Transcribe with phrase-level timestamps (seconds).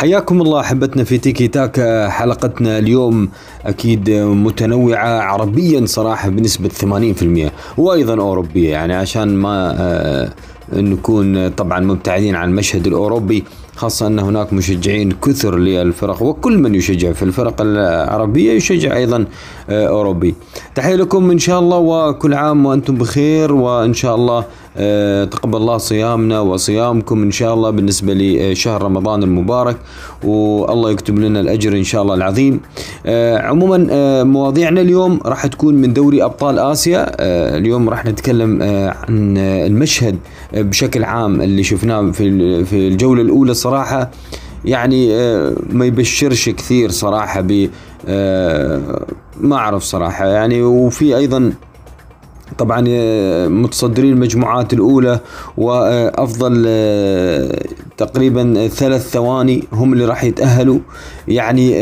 [0.00, 3.28] حياكم الله أحبتنا في تيكي تاكا حلقتنا اليوم
[3.66, 6.68] أكيد متنوعة عربيا صراحة بنسبة
[7.48, 8.70] 80% وأيضا أوروبية.
[8.70, 10.30] يعني عشان ما آه،
[10.72, 13.44] نكون طبعا مبتعدين عن المشهد الأوروبي
[13.76, 19.24] خاصة أن هناك مشجعين كثر للفرق وكل من يشجع في الفرق العربية يشجع أيضا
[19.70, 20.34] آه، أوروبي.
[20.74, 24.44] تحية لكم إن شاء الله وكل عام وأنتم بخير وإن شاء الله آه،
[25.30, 29.76] تقبل الله صيامنا وصيامكم إن شاء الله بالنسبة لشهر رمضان المبارك
[30.24, 32.60] والله يكتب لنا الأجر إن شاء الله العظيم.
[33.06, 37.06] آه، عموما مواضيعنا اليوم راح تكون من دوري أبطال آسيا.
[37.58, 40.16] اليوم راح نتكلم عن المشهد
[40.54, 44.10] بشكل عام اللي شفناه في في الجولة الأولى صراحة.
[44.64, 47.68] يعني آه، ما يبشرش كثير صراحة ب
[48.08, 49.06] آه،
[49.40, 50.62] ما أعرف صراحة يعني.
[50.62, 51.52] وفي أيضا
[52.60, 55.20] طبعا آه، متصدرين المجموعات الأولى
[55.56, 56.66] وأفضل
[57.96, 60.78] تقريبا ثلاث ثواني هم اللي راح يتأهلوا.
[61.28, 61.74] يعني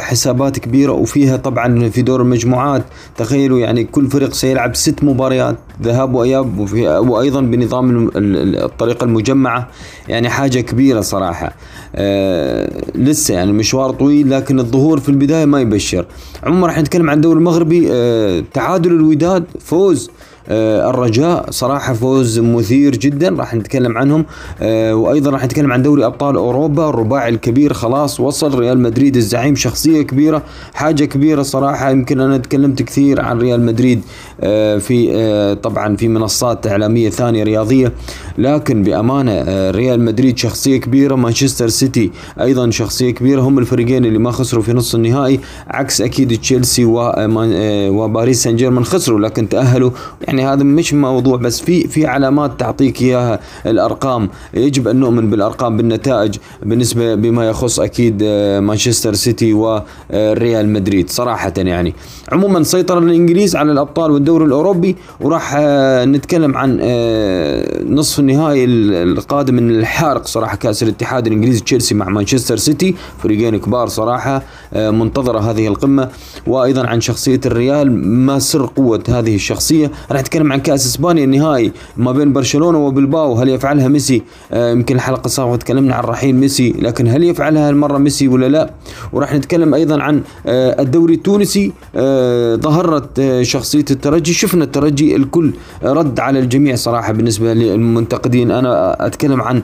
[0.00, 2.82] حسابات كبيرة وفيها طبعا في دور المجموعات.
[3.16, 6.70] تخيلوا يعني كل فريق سيلعب ست مباريات ذهاب وإياب
[7.08, 9.68] وأيضا بنظام الطريقة المجمعة.
[10.08, 11.52] يعني حاجة كبيرة صراحة.
[11.94, 16.06] آه لسه يعني مشوار طويل لكن الظهور في البداية ما يبشر.
[16.42, 17.88] عموما راح نتكلم عن الدوري المغربي.
[17.92, 24.24] آه تعادل الوداد فوز آه الرجاء صراحة فوز مثير جدا راح نتكلم عنهم.
[24.60, 26.88] آه وأيضا راح نتكلم عن دوري أبطال أوروبا.
[26.88, 28.58] الرباعي الكبير خلاص وصل.
[28.58, 30.42] ريال مدريد الزعيم شخصية كبيرة
[30.74, 31.90] حاجة كبيرة صراحة.
[31.90, 34.02] يمكن أنا تكلمت كثير عن ريال مدريد
[34.40, 37.92] آه في آه طبعا في منصات إعلامية ثانية رياضية.
[38.38, 41.14] لكن بأمانة آه ريال مدريد شخصية كبيرة.
[41.14, 43.40] مانشستر سيتي أيضا شخصية كبيرة.
[43.40, 48.84] هم الفريقين اللي ما خسروا في نص النهائي عكس أكيد تشيلسي آه، وباريس سان جيرمان
[48.84, 49.90] خسروا لكن تأهلوا.
[50.28, 54.28] يعني يعني هذا مش موضوع بس في في علامات تعطيك إياها الأرقام.
[54.54, 61.52] يجب أن نؤمن بالأرقام بالنتائج بالنسبة بما يخص أكيد آه، مانشستر سيتي وريال مدريد صراحة
[61.56, 61.94] يعني.
[62.32, 69.54] عموما سيطر الإنجليز على الأبطال والدوري الأوروبي وراح آه، نتكلم عن آه، نصف النهائي القادم
[69.54, 72.94] من الحارق صراحة كأس الاتحاد الإنجليزي تشيلسي مع مانشستر سيتي.
[73.22, 74.42] فريقين كبار صراحة
[74.72, 76.08] منتظرة هذه القمة.
[76.46, 81.72] وأيضا عن شخصية الريال ما سر قوة هذه الشخصية؟ راح نتكلم عن كأس إسبانيا النهائي
[81.96, 83.34] ما بين برشلونة وبلباو.
[83.34, 87.98] هل يفعلها ميسي؟ آه يمكن الحلقة السابقه تكلمنا عن رحيل ميسي لكن هل يفعلها المرة
[87.98, 88.70] ميسي ولا لا؟
[89.12, 91.72] وراح نتكلم أيضا عن آه الدوري التونسي.
[91.96, 94.32] آه ظهرت شخصية الترجي.
[94.32, 95.52] شفنا الترجي الكل
[95.82, 98.50] رد على الجميع صراحة بالنسبة للمنتقدين.
[98.50, 99.62] أنا أتكلم عن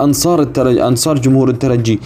[0.00, 2.00] أنصار الترجي أنصار جمهور الترجي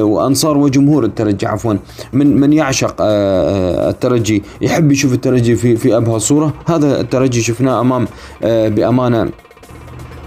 [0.00, 1.74] وأنصار وجمهور الترجي عفوا
[2.12, 4.42] من من يعشق الترجي.
[4.60, 8.08] يحب يشوف الترجي في في أبهى صورة؟ هذا الترجي شفناه أمام
[8.42, 9.30] بأمانة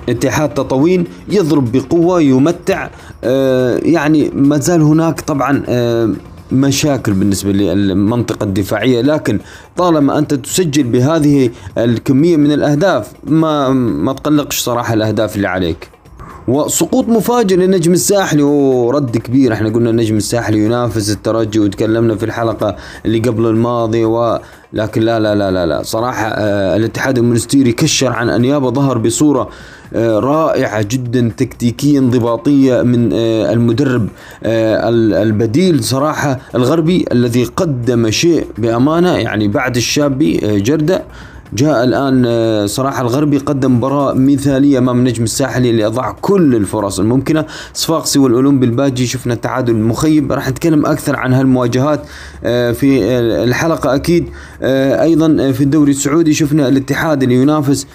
[0.10, 2.90] اتحاد تطاوين يضرب بقوة يمتع
[3.84, 5.64] يعني ما زال هناك طبعا
[6.52, 9.02] مشاكل بالنسبة للمنطقة الدفاعية.
[9.02, 9.40] لكن
[9.78, 15.90] طالما أنت تسجل بهذه الكمية من الأهداف ما ما تقلقش صراحة الأهداف اللي عليك.
[16.48, 18.44] وسقوط مفاجئ للنجم الساحلي.
[18.44, 19.54] ورد كبير.
[19.54, 22.76] إحنا قلنا النجم الساحلي ينافس الترجي وتكلمنا في الحلقة
[23.06, 24.40] اللي قبل الماضي و
[24.74, 25.84] لكن لا لا لا لا, لا.
[25.84, 29.50] صراحة آه الاتحاد المونستيري كشر عن أنيابه ظهر بصورة
[29.94, 34.08] آه رائعة جدا تكتيكيا انضباطية من آه المدرب
[34.46, 41.04] البديل صراحة الغربي الذي قدم شيء بأمانة يعني بعد الشابي جردة
[41.54, 47.00] جاء الآن آه، صراحة الغربي قدم مباراة مثالية أمام النجم الساحلي اللي أضاع كل الفرص
[47.00, 47.46] الممكنة.
[47.74, 52.02] صفاقسي والأولمبي الباجي شفنا التعادل المخيب راح نتكلم أكثر عن هالمواجهات
[52.44, 54.30] آه، في الحلقة أكيد.
[54.62, 57.88] آه، أيضا في الدوري السعودي شفنا الاتحاد اللي ينافس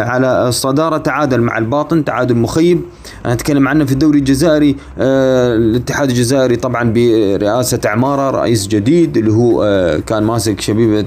[0.00, 0.96] على الصدارة.
[0.96, 2.80] تعادل مع الباطن تعادل مخيب.
[3.26, 4.76] نتكلم عنه في الدوري الجزائري.
[4.98, 9.62] الاتحاد الجزائري طبعا برئاسة عمارة رئيس جديد اللي هو
[10.06, 11.06] كان ماسك شبيبة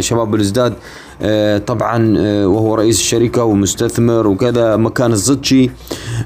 [0.00, 0.76] شباب الإزداد آه،
[1.66, 5.70] طبعا آه، وهو رئيس الشركة ومستثمر وكذا مكان الزتشي.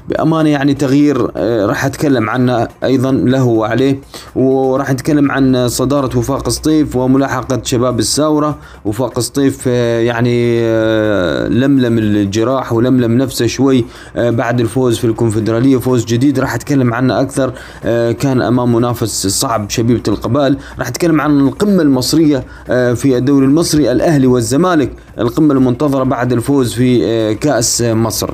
[0.09, 3.99] بأمانة يعني تغيير آه، راح أتكلم عنه أيضا له وعليه
[4.35, 10.61] وراح نتكلم عن صدارة وفاق سطيف وملاحقة شباب الساورة وفاق سطيف يعني
[11.49, 13.85] لملم الجراح ولملم نفسه شوي
[14.15, 16.39] بعد الفوز في الكونفدرالية فوز جديد.
[16.39, 17.53] راح أتكلم عنه أكثر
[18.13, 20.57] كان أمام منافس صعب شبيبة القبائل.
[20.79, 24.80] راح أتكلم عن القمة المصرية في الدوري المصري الأهلي والزمالك.
[24.81, 28.29] الزمالك القمة المنتظرة بعد الفوز في آه، كأس مصر.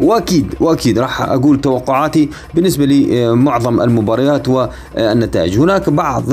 [0.00, 5.58] وأكيد وأكيد راح أقول توقعاتي بالنسبة لي معظم المباريات والنتائج.
[5.58, 6.24] هناك بعض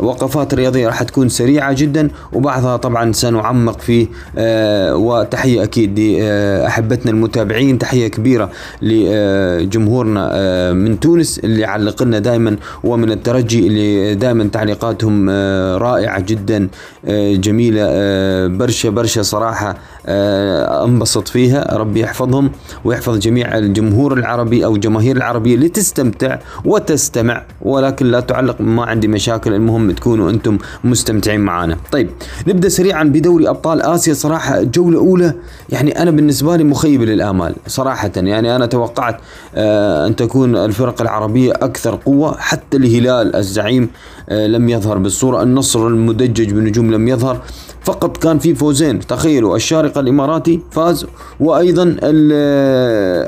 [0.00, 4.06] وقفات رياضية راح تكون سريعة جدا وبعضها طبعا سنعمق فيه
[4.38, 8.50] آه وتحية أكيد لأحبتنا المتابعين تحية كبيرة
[8.82, 16.20] لجمهورنا آه من تونس اللي علق لنا دائما ومن الترجي اللي دائما تعليقاتهم آه رائعة
[16.20, 16.68] جدا
[17.06, 19.76] آه جميلة آه برشا برشا صراحة آه
[20.06, 21.76] انبسط فيها.
[21.76, 22.50] ربي يحفظهم
[22.84, 29.54] ويحفظ جميع الجمهور العربي أو الجماهير العربية لتستمتع وتستمع ولكن لا تعلق ما عندي مشاكل
[29.54, 32.10] المهم تكونوا أنتم مستمتعين معنا طيب
[32.46, 34.14] نبدأ سريعا بدوري أبطال آسيا.
[34.14, 35.34] صراحة جولة أولى
[35.68, 38.10] يعني أنا بالنسبة لي مخيب للآمال صراحة.
[38.16, 39.16] يعني أنا توقعت
[39.54, 45.42] آه أن تكون الفرق العربية أكثر قوة حتى الهلال الزعيم آه لم يظهر بالصورة.
[45.42, 47.40] النصر المدجج بنجوم لم يظهر.
[47.84, 51.06] فقط كان في فوزين تخيلوا الشارقة الإماراتي فاز
[51.40, 51.96] وأيضا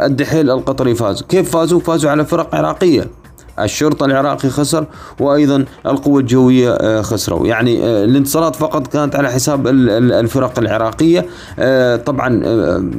[0.07, 1.23] الدحيل القطري فاز.
[1.23, 3.11] كيف فازوا؟ فازوا على فرق عراقية.
[3.61, 4.87] الشرطة العراقي خسر
[5.21, 7.47] وأيضا القوة الجوية آه، خسروا.
[7.47, 11.27] يعني آه، الانتصارات فقط كانت على حساب الفرق العراقية.
[11.59, 12.29] آه، طبعا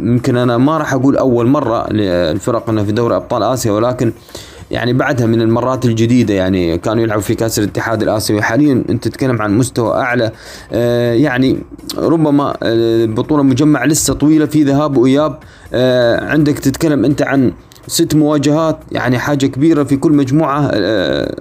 [0.03, 4.11] يمكن أنا ما راح أقول أول مرة للفرق في دوري أبطال آسيا ولكن
[4.71, 8.41] يعني بعدها من المرات الجديدة يعني كانوا يلعبوا في كأس الاتحاد الآسيوي.
[8.41, 10.31] حاليا أنت تتكلم عن مستوى أعلى.
[11.21, 11.57] يعني
[11.97, 15.39] ربما البطولة مجمع لسه طويلة في ذهاب وإياب.
[16.21, 17.53] عندك تتكلم أنت عن
[17.87, 21.35] ست مواجهات يعني حاجة كبيرة في كل مجموعة آه،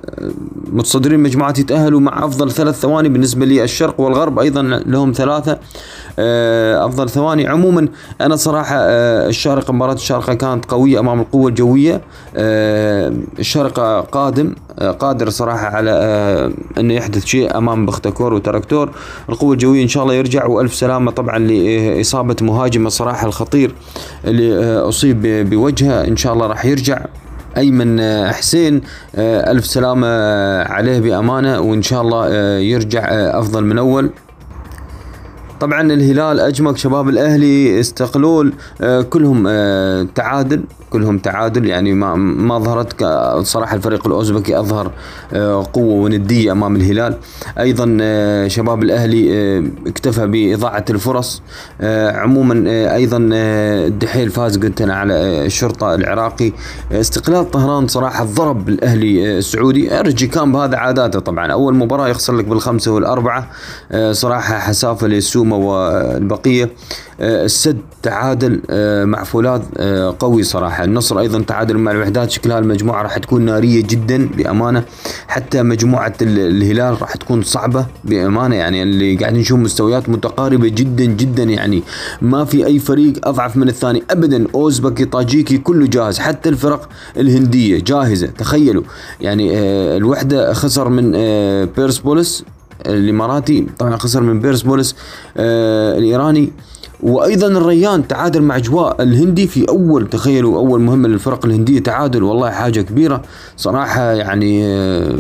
[0.72, 5.58] متصدرين مجموعات يتأهلوا مع أفضل ثلاث ثواني بالنسبة للشرق والغرب أيضا لهم ثلاثة
[6.18, 7.46] آه، أفضل ثواني.
[7.46, 7.88] عموما
[8.20, 12.00] أنا صراحة آه، الشارقة مباراة الشارقة كانت قوية أمام القوة الجوية
[13.38, 15.92] الشارقة قادم قادر صراحة على
[16.78, 18.90] أنه يحدث شيء أمام بختكور وتركتور
[19.28, 23.74] القوة الجوية إن شاء الله يرجع وألف سلامة طبعا لإصابة مهاجم الصراحة الخطير
[24.24, 26.04] اللي أصيب بوجهه.
[26.04, 27.06] إن شاء الله راح يرجع.
[27.56, 28.80] أيمن آه، حسين
[29.14, 30.08] آه، ألف سلامة
[30.62, 33.04] عليه بأمانة وإن شاء الله آه، يرجع
[33.38, 34.10] أفضل من أول.
[35.64, 38.52] طبعا الهلال اجمك شباب الأهلي استقلول
[39.10, 39.42] كلهم
[40.14, 40.64] تعادل
[40.94, 41.66] كلهم تعادل.
[41.66, 43.04] يعني ما ما ظهرت
[43.42, 44.90] صراحة الفريق الأوزبكي أظهر
[45.32, 47.16] آه، قوة وندية أمام الهلال.
[47.58, 51.42] أيضا آه، شباب الأهلي آه، اكتفى بإضاعة الفرص.
[52.22, 52.54] عموما
[52.94, 55.14] أيضا الدحيل فاز قلت أنا على
[55.46, 56.52] الشرطة العراقي.
[56.92, 60.00] استقلال طهران صراحة ضرب الأهلي السعودي.
[60.00, 61.52] أرجي كان بهذا عاداته طبعا.
[61.52, 63.50] أول مباراة يخسر لك بالخمسة والأربعة
[64.10, 66.70] صراحة حسافة للسومه والبقية
[67.20, 68.60] السد تعادل
[69.06, 69.62] مع فولاذ
[70.18, 70.84] قوي صراحة.
[70.84, 74.84] النصر أيضا تعادل مع الوحدات شكلها المجموعة راح تكون نارية جدا بأمانة.
[75.28, 78.56] حتى مجموعة الهلال راح تكون صعبة بأمانة.
[78.56, 81.42] يعني اللي قاعدين نشوف مستويات متقاربة جدا جدا.
[81.42, 81.82] يعني
[82.22, 84.46] ما في أي فريق أضعف من الثاني ابدا.
[84.54, 86.18] اوزبكي طاجيكي كله جاهز.
[86.18, 88.82] حتى الفرق الهندية جاهزة تخيلوا.
[89.20, 92.44] يعني آه، الوحدة خسر من آه، بيرسبولس
[92.86, 94.96] الإماراتي طبعا خسر من بيرسبولس
[95.36, 96.52] آه، الإيراني.
[97.04, 102.50] وأيضا الريان تعادل مع أجواء الهندي في أول تخيلوا أول مهمه للفرق الهندية تعادل والله
[102.50, 103.22] حاجة كبيرة.
[103.56, 105.14] صراحة يعني آه،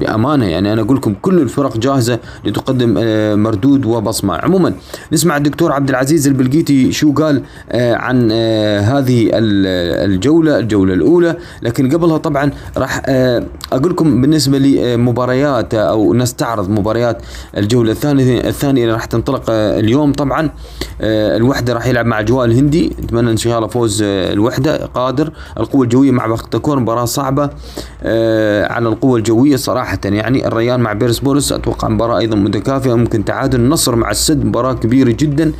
[0.00, 4.34] بأمانة يعني أنا أقول لكم كل الفرق جاهزة لتقدم آه، مردود وبصمة.
[4.34, 4.74] عموما
[5.12, 8.32] نسمع الدكتور عبد العزيز البلقيتي شو قال آه، عن
[8.82, 11.36] هذه الجولة الجولة الأولى.
[11.62, 13.02] لكن قبلها طبعا راح
[13.72, 17.22] أقول لكم بالنسبة لمباريات أو نستعرض مباريات
[17.56, 20.50] الجولة الثانية الثانية اللي راح تنطلق اليوم طبعا
[21.36, 24.86] الوحدة راح يلعب مع اجواء الهندي نتمنى إن شاء الله فوز آه، الوحدة.
[24.86, 25.32] قادر.
[25.58, 27.50] القوة الجوية مع بختكور مباراة صعبة
[28.02, 29.98] آه، على القوة الجوية صراحة.
[30.04, 33.60] يعني الريان مع بيرس بولس أتوقع مباراة أيضا متكافئة ممكن تعادل.
[33.60, 35.52] النصر مع السد مباراة كبيرة جدا.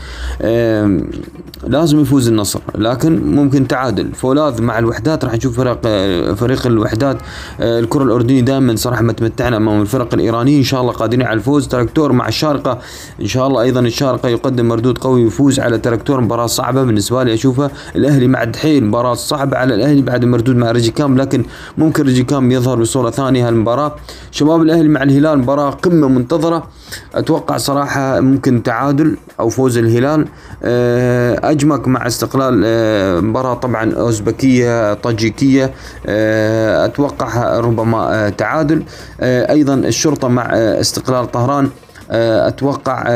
[1.67, 2.61] لازم يفوز النصر.
[2.79, 4.13] لكن ممكن تعادل.
[4.15, 7.17] فولاذ مع الوحدات راح نشوف فرق آه، فريق الوحدات
[7.61, 11.69] الكرة الأردنية دائما صراحة متمتعنا أمام الفرق الايرانيه إن شاء الله قادرين على الفوز.
[11.69, 12.79] تراكتور مع الشارقة
[13.21, 17.35] إن شاء الله أيضا الشارقة يقدم مردود قوي يفوز على تراكتور مباراة صعبة بالنسبة لي
[17.35, 17.71] أشوفها.
[17.97, 21.19] الأهلي مع الدحيل مباراة صعبة على الأهلي بعد مردود مع ريجي كام.
[21.19, 21.45] لكن
[21.79, 23.97] ممكن ريجي كام يظهر بصورة ثانية هالمباراة.
[24.31, 26.69] شباب الأهلي مع الهلال مباراة قمة منتظرة.
[27.15, 30.27] أتوقع صراحة ممكن تعادل أو فوز الهلال.
[30.63, 35.75] آه، أجمك مع استقلال آه، مباراة طبعا أوزبكية طاجيكية.
[36.07, 38.83] آه، أتوقع ربما تعادل.
[39.23, 41.69] أيضا الشرطة مع استقلال طهران.
[42.11, 43.09] أتوقع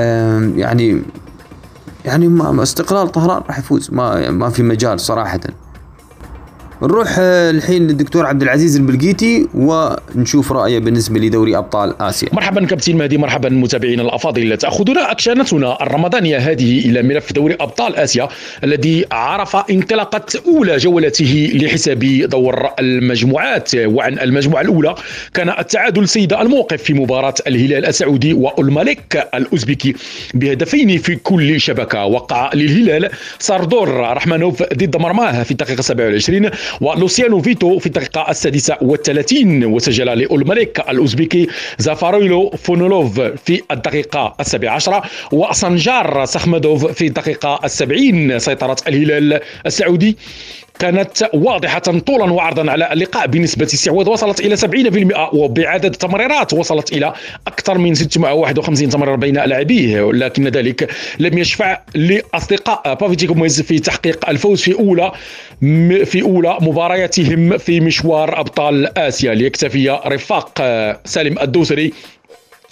[0.56, 1.02] يعني
[2.04, 3.90] يعني استقلال طهران راح يفوز.
[3.92, 5.40] ما ما في مجال صراحة.
[6.82, 12.28] نروح آه، الحين للدكتور عبد العزيز البلقيتي ونشوف رأيه بالنسبة لدوري أبطال آسيا.
[12.32, 14.56] مرحبا كابتن مهدي مرحبا متابعينا الأفاضل.
[14.56, 18.28] تأخذنا اكشنتنا الرمضانية هذه إلى ملف دوري أبطال آسيا
[18.64, 23.70] الذي عرف انطلاقة أولى جولته لحساب دور المجموعات.
[23.76, 24.94] وعن المجموعة الأولى
[25.34, 29.94] كان التعادل سيد الموقف في مباراة الهلال السعودي والملك الأوزبكي
[30.34, 32.04] بهدفين في كل شبكة.
[32.04, 39.64] وقع للهلال ساردور رحمانوف ضد مرماه في الدقيقة 27 ولوسيانو فييتو في الدقيقة السادسة والثلاثين
[39.64, 41.46] وسجل لأولماليك الأوزبكي
[41.78, 50.16] زافارويلو فونولوف في الدقيقة السابعة عشرة وسنجار سخمدوف في الدقيقة السبعين سيطرة الهلال السعودي.
[50.78, 57.12] كانت واضحة طولا وعرضا على اللقاء بنسبة استحواذ وصلت إلى 70% وبعدد تمريرات وصلت إلى
[57.46, 64.28] أكثر من 651 تمرير بين لاعبيه لكن ذلك لم يشفع لأصدقاء بافيتيمبي جوميز في تحقيق
[64.28, 65.12] الفوز في أولى
[66.04, 69.34] في أولى مبارياتهم في مشوار أبطال آسيا.
[69.34, 70.62] ليكتفي رفاق
[71.04, 71.92] سالم الدوسري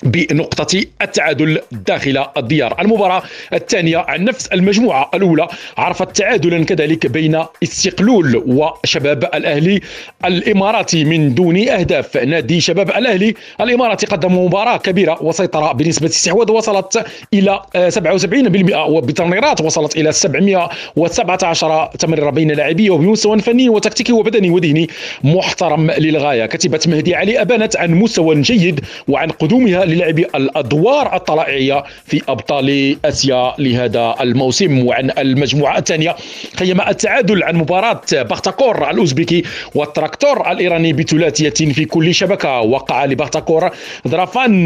[0.02, 2.80] بنقطة التعادل داخل الديار.
[2.80, 3.22] المباراة
[3.52, 5.48] الثانية عن نفس المجموعة الأولى
[5.78, 9.80] عرفت تعادلا كذلك بين استقلول وشباب الأهلي
[10.24, 11.04] الإماراتي.
[11.04, 17.62] من دون أهداف نادي شباب الأهلي الإماراتي قدم مباراة كبيرة وسيطرة بنسبة استحواذ وصلت إلى
[17.88, 24.88] 77% وبتمريرات وصلت إلى 717 تمرير بين لاعبيه وبمستوى فني وتكتيكي وبدني وذهني
[25.24, 32.22] محترم للغاية كتيبة مهدي علي أبانت عن مستوى جيد وعن قدومها للعب الأدوار الطلائعية في
[32.28, 36.16] أبطال آسيا لهذا الموسم وعن المجموعة الثانية
[36.56, 39.42] خيم التعادل عن مباراة بختكور الاوزبكي
[39.74, 42.60] والتراكتور الإيراني بثلاثية في كل شبكة.
[42.60, 43.70] وقع لبختكور
[44.08, 44.64] دراغان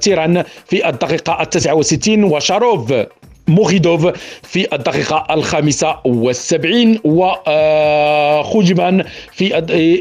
[0.00, 2.92] سيران في الدقيقة التاسعة والستين وشاروف
[3.48, 4.06] موخيدينوف
[4.42, 9.54] في الدقيقة الخامسة والسبعين وخوجمان في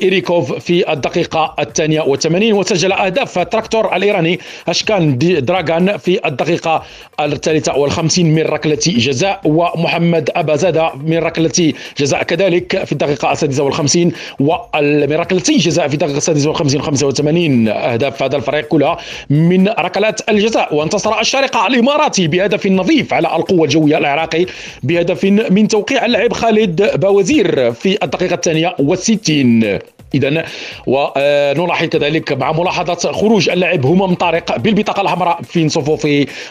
[0.04, 6.84] إيريكوف في الدقيقة الثانية والثمانين وسجل أهداف تراكتور الإيراني أشكان دراغان في الدقيقة
[7.20, 14.12] الثالثة والخمسين من ركلة جزاء ومحمد أبازادة من ركلة جزاء كذلك في الدقيقة السادسة والخمسين
[14.40, 18.24] ومن ركلة جزاء في الدقيقة السادسة والخمسين خمسة وثمانين أهداف.
[18.24, 18.98] هذا الفريق كلها
[19.30, 24.46] من ركلات الجزاء وانتصر الشارقة الإماراتي بهدف نظيف على القوة الجوية العراقي
[24.84, 29.80] بهدف من توقيع اللاعب خالد باوزير في الدقيقة الثانية والستين.
[30.16, 30.46] اذا
[30.88, 36.08] ونلاحظ كذلك مع ملاحظة خروج اللاعب همام طارق بالبطاقة الحمراء في صفوف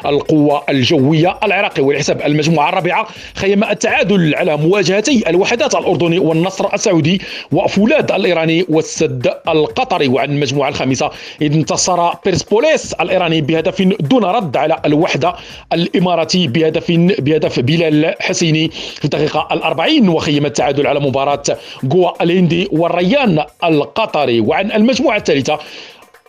[0.06, 7.20] القوة الجوية العراقي ولحساب المجموعة الرابعة خيم التعادل على مواجهتي الوحدات الأردني والنصر السعودي
[7.52, 10.08] وفولاد الإيراني والسد القطري.
[10.08, 11.10] وعن المجموعة الخامسة
[11.42, 15.34] انتصر بيرسبوليس الإيراني بهدف دون رد على الوحدة
[15.72, 21.42] الإماراتي بهدف بهدف بلال حسيني في الدقيقة الأربعين وخيم التعادل على مباراة
[21.84, 25.58] جوا الهندي والريان القطري وعن المجموعة الثالثة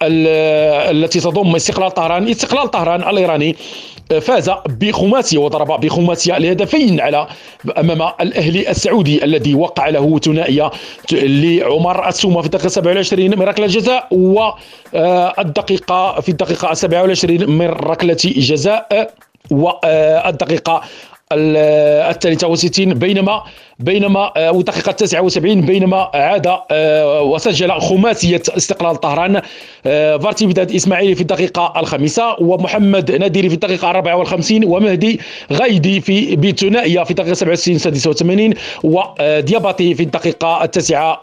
[0.02, 2.28] التي تضم استقلال طهران.
[2.30, 3.56] استقلال طهران الإيراني
[4.22, 7.28] فاز بخماسية وضرب بخماسية لهدفين على
[7.78, 10.72] أمام الأهلي السعودي الذي وقع له ثنائية
[11.12, 14.08] لعمر السومة في الدقيقة 27 من ركلة جزاء
[14.94, 19.14] والدقيقة في الدقيقة 27 من ركلة جزاء
[19.52, 20.82] والدقيقة
[21.32, 22.94] الثالثة وستين.
[22.94, 23.44] بينما
[23.84, 29.42] بينما آه، والدقيقة 79 بينما عاد آه، وسجل خماسية استقلال طهران.
[29.86, 35.20] آه، فارتي بداد إسماعيلي في الدقيقة الخامسة ومحمد نادري في الدقيقة 54 ومهدي
[35.54, 41.20] غايدي في بثنائية في الدقيقة 67 86 ودياباتي في الدقيقة التاسعة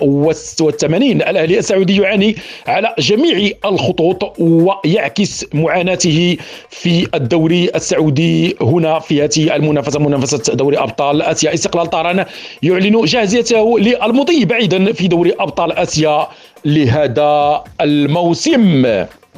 [0.61, 2.37] والثمانين الأهلي السعودي يعاني
[2.67, 6.37] على جميع الخطوط ويعكس معاناته
[6.71, 8.57] في الدوري السعودي.
[8.61, 11.55] هنا في هذه المنافسة منافسة دوري أبطال آسيا.
[11.55, 12.25] استقلال طهران
[12.62, 16.28] يعلن جاهزيته للمضي بعيدا في دوري أبطال آسيا
[16.64, 18.87] لهذا الموسم.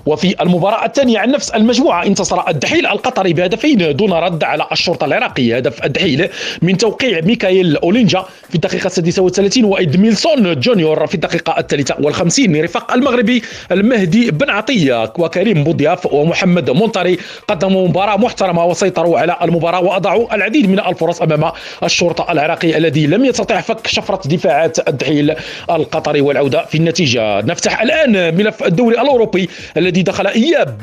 [0.07, 5.59] وفي المباراة الثانية عن نفس المجموعة انتصر الدحيل القطري بهدفين دون رد على الشرطة العراقي
[5.59, 6.29] هدف الدحيل
[6.63, 13.43] من توقيع ميكايل أولينجا في الدقيقة 36 وإدميلسون جونيور في الدقيقة الثالثة والخمسين رفاق المغربي
[13.73, 17.19] المهدي بن عطية وكريم بوضياف ومحمد مونطري
[17.49, 21.53] قدموا مباراة محترمة وسيطروا على المباراة وأضاعوا العديد من الفرص أمام
[21.85, 25.35] الشرطة العراقي الذي لم يستطع فك شفرة دفاعات الدحيل
[25.71, 27.41] القطري والعودة في النتيجة.
[27.41, 29.49] نفتح الآن ملف الدوري الأوروبي
[29.93, 30.79] الذي دخل إياب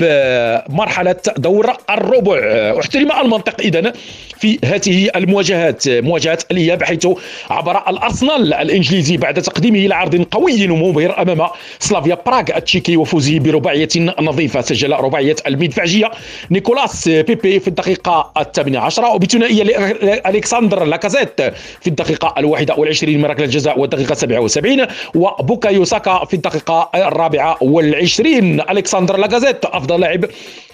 [0.68, 2.38] مرحلة دور الربع.
[2.80, 3.92] احترم المنطق اذا
[4.38, 7.06] في هذه المواجهات مواجهة الإياب حيث
[7.50, 11.48] عبر الأرسنال الإنجليزي بعد تقديمه لعرض قوي ومبهر أمام
[11.78, 13.88] سلافيا براغ التشيكي وفوزه برباعية
[14.20, 14.60] نظيفة.
[14.60, 16.10] سجل رباعية المدفعجية
[16.50, 19.14] نيكولاس بيبي في الدقيقة الثامنة عشرة.
[19.14, 21.40] وبثنائية لألكسندر لاكازيت
[21.80, 28.60] في الدقيقة الواحدة والعشرين من ركلة الجزاء والدقيقة 77 وبوكايو ساكا في الدقيقة الرابعة والعشرين.
[29.00, 30.24] الكسندر لاكازيت أفضل لاعب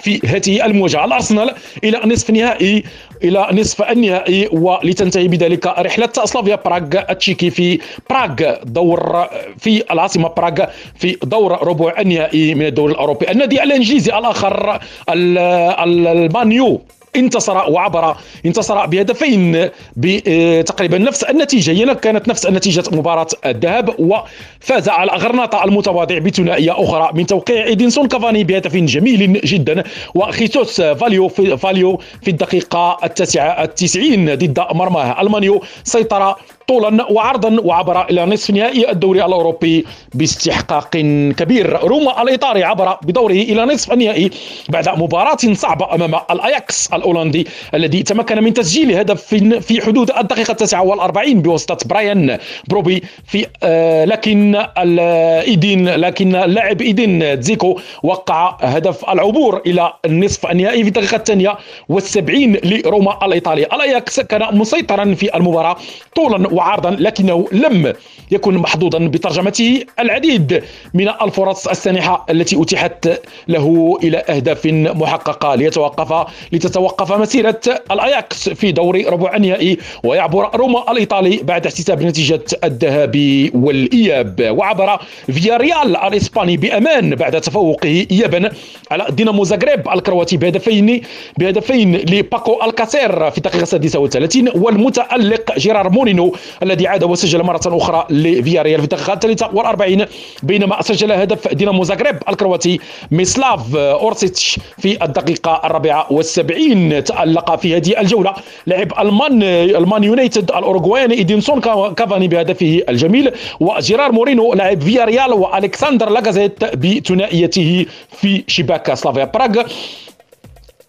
[0.01, 1.05] في هذه المواجهة.
[1.05, 1.55] الأرسنال
[1.85, 2.85] إلى نصف نهائي
[3.25, 7.79] إلى نصف النهائي ولتنتهي بذلك رحلة سلافيا براغ التشيكي في
[8.11, 9.29] براغ دور
[9.59, 13.31] في العاصمة براغ في دور ربع النهائي من الدوري الأوروبي.
[13.31, 14.79] النادي الإنجليزي الآخر
[15.09, 16.83] المان يو
[17.17, 21.71] انتصر وعبر انتصر بهدفين بتقريبا نفس النتيجة.
[21.71, 28.09] هي كانت نفس نتيجه مباراة الذهاب وفاز على غرناطه المتواضع بثنائية أخرى من توقيع ايدنسون
[28.09, 29.85] كافاني بهدف جميل جدا.
[30.15, 35.63] وخيسوس فاليو في فاليو في الدقيقة التاسعة التسعين ضد مرماه المان يو.
[35.85, 36.37] سيطر
[36.69, 40.89] طولا وعرضا وعبر إلى نصف نهائي الدوري الأوروبي باستحقاق
[41.37, 41.81] كبير.
[41.83, 44.31] روما الإيطالي عبر بدوره إلى نصف النهائي
[44.69, 49.23] بعد مباراة صعبة أمام الأياكس الهولندي الذي تمكن من تسجيل هدف
[49.61, 57.79] في حدود الدقيقة 49 بواسطة براين بروبي في آه لكن ايدين لكن اللاعب إيدين زيكو
[58.03, 61.55] وقع هدف العبور إلى النصف النهائي في الدقيقة الثانية
[61.89, 63.63] والسبعين لروما الإيطالي.
[63.63, 65.77] الأياكس كان مسيطرا في المباراة
[66.17, 67.93] طولا وعرضا لكنه لم
[68.31, 70.63] يكن محظوظا بترجمته العديد
[70.95, 73.09] من الفرص السانحة التي أتيحت
[73.49, 77.61] له إلى أهداف محققة ليتوقف لتتوقف مسيرة
[77.91, 83.17] الأياكس في دور ربع النهائي ويعبر روما الإيطالي بعد احتساب نتيجة الذهاب
[83.55, 84.49] والإياب.
[84.51, 84.99] وعبر
[85.33, 88.51] فياريال الإسباني بأمان بعد تفوقه ايابا
[88.91, 91.01] على دينامو زاغريب الكرواتي بهدفين
[91.39, 98.79] بهدفين لباكو ألكاسير في الدقيقه 36 والمتألق جيرار مورينو الذي عاد وسجل مرة أخرى لفياريال
[98.79, 100.07] في الدقيقة الثالثة والأربعين
[100.43, 107.05] بينما سجل هدف دينامو زاغريب الكرواتي ميسلاف أورسيتش في الدقيقة الرابعة والسبعين.
[107.05, 108.35] تألق في هذه الجولة
[108.67, 111.61] لاعب المان المان يونايتد الأوروغواياني إيدينسون
[111.97, 119.63] كافاني بهدفه الجميل وجيرار مورينو لاعب فياريال وألكسندر لاكازيت بثنائيته في شباك سلافيا براغ.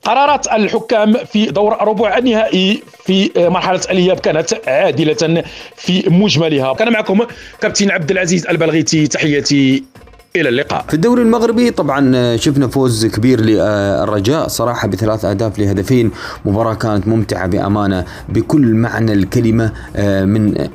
[0.03, 5.43] قرارات الحكام في دور ربع النهائي في مرحلة الإياب كانت عادلة
[5.75, 6.73] في مجملها.
[6.73, 7.19] كان معكم
[7.61, 9.83] كابتن عبد العزيز البلغيتي تحياتي
[10.35, 10.85] إلى اللقاء.
[10.87, 16.11] في الدوري المغربي طبعا شفنا فوز كبير للرجاء صراحة بثلاث أهداف لهدفين.
[16.45, 19.71] مباراة كانت ممتعة بأمانة بكل معنى الكلمة
[20.25, 20.69] من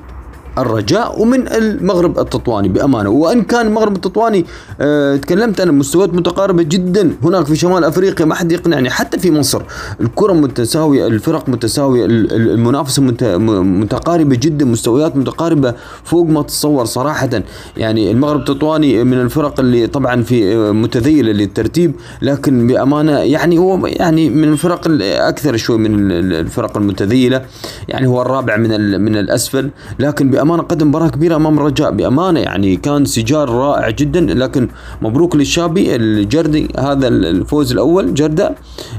[0.59, 3.11] الرجاء ومن المغرب التطواني بأمانة.
[3.11, 4.45] وإن كان المغرب التطواني
[4.81, 7.13] أه تكلمت أنا مستويات متقاربة جدا.
[7.23, 9.63] هناك في شمال أفريقيا ما حد يقنعني حتى في مصر.
[10.01, 15.75] الكرة متساوية الفرق متساوية المنافسة متقاربة جدا مستويات متقاربة.
[16.05, 17.31] فوق ما تتصور صراحة.
[17.77, 21.93] يعني المغرب التطواني من الفرق اللي طبعا في متذيلة للترتيب.
[22.23, 27.43] لكن بأمانة يعني هو يعني من الفرق أكثر شوي من الفرق المتذيلة.
[27.89, 29.71] يعني هو الرابع من من الأسفل.
[29.99, 34.69] لكن بأمانة قدم مباراة كبيرة أمام الرجاء بأمانة يعني كان سجال رائع جدا لكن
[35.03, 38.15] مبروك للشابي الجردي هذا الفوز الأول.
[38.15, 38.55] جردة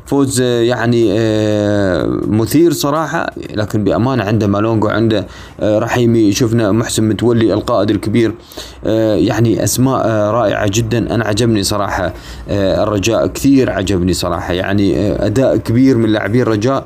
[0.06, 1.14] فوز يعني
[2.28, 5.28] مثير صراحة لكن بأمانة عنده مالونجو عنده
[5.62, 6.32] رحيمي.
[6.32, 8.34] شفنا محسن متولي القائد الكبير.
[9.16, 11.16] يعني أسماء رائعة جدا.
[11.16, 12.14] أنا عجبني صراحة
[12.50, 13.28] الرجاء.
[13.28, 14.54] كثير عجبني صراحة.
[14.54, 16.86] يعني أداء كبير من لاعبين الرجاء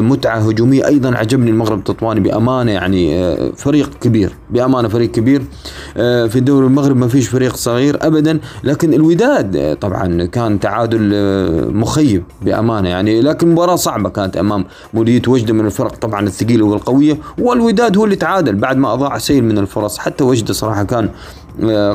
[0.00, 0.86] متعة هجومية.
[0.86, 2.20] أيضا عجبني المغرب التطواني.
[2.20, 5.42] بأمانة يعني فريق كبير بأمانة فريق كبير.
[5.94, 11.10] في الدوري المغرب ما فيش فريق صغير ابدا لكن الوداد طبعا كان تعادل
[11.74, 14.64] مخيب بأمانة يعني لكن مباراة صعبة كانت أمام
[14.94, 19.44] مولوديه وجدة من الفرق طبعا الثقيلة والقوية والوداد هو اللي تعادل بعد ما أضاع سيل
[19.44, 19.98] من الفرص.
[19.98, 21.08] حتى وجدة صراحة كان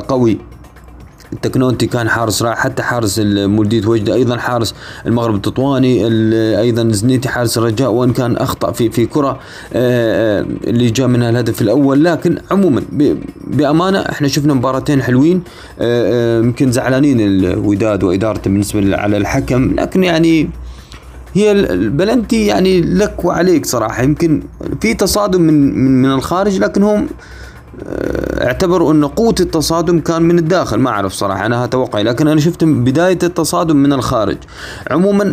[0.08, 0.38] قوي.
[1.32, 4.74] التكنونتي كان حارس رائع حتى حارس مولدية وجده أيضا حارس
[5.06, 6.06] المغرب التطواني
[6.60, 9.38] أيضا زنيتي حارس الرجاء وإن كان أخطأ في في كرة
[9.72, 12.04] اللي جاء منها الهدف الأول.
[12.04, 12.82] لكن عموما
[13.46, 15.42] بأمانة إحنا شفنا مباراتين حلوين
[16.44, 19.74] يمكن زعلانين الوداد وادارته بالنسبة على الحكم.
[19.74, 20.50] لكن يعني
[21.34, 24.02] هي البلنتي يعني لك وعليك صراحة.
[24.02, 24.42] يمكن
[24.80, 27.06] في تصادم من من, من الخارج لكن هم
[28.40, 32.64] اعتبروا أن قوة التصادم كان من الداخل ما أعرف صراحة أنا أتوقع لكن أنا شفت
[32.64, 34.36] بداية التصادم من الخارج.
[34.90, 35.24] عموما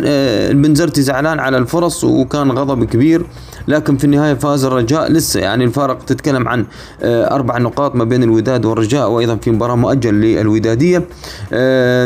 [0.50, 3.26] البنزرتي زعلان على الفرص وكان غضب كبير.
[3.68, 5.40] لكن في النهاية فاز الرجاء لسه.
[5.40, 6.66] يعني الفارق تتكلم عن
[7.02, 11.04] أربع نقاط ما بين الوداد والرجاء وأيضا في مباراة مؤجل للودادية.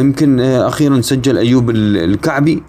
[0.01, 2.63] يمكن أخيرا سجل أيوب الكعبي.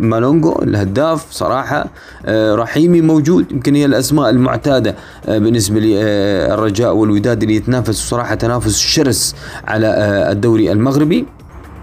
[0.00, 1.86] مالونجو الهداف صراحة.
[2.28, 3.52] رحيمي موجود.
[3.52, 4.94] يمكن هي الأسماء المعتادة
[5.28, 9.34] بالنسبة للرجاء والوداد اللي يتنافسوا صراحة تنافس شرس
[9.64, 9.86] على
[10.32, 11.26] الدوري المغربي.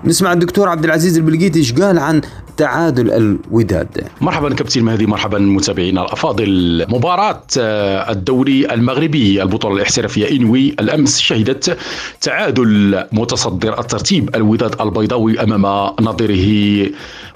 [0.05, 2.21] نسمع الدكتور عبد العزيز البلقيتي إيش قال عن
[2.61, 4.07] تعادل الوداد.
[4.21, 6.01] مرحبا كابتن مهدي مرحبا متابعينا.
[6.01, 11.77] الأفاضل مباراة الدوري المغربي البطولة الاحترافية إنوي الأمس شهدت
[12.21, 14.35] تعادل متصدر الترتيب.
[14.35, 16.89] الوداد البيضاوي أمام نظيره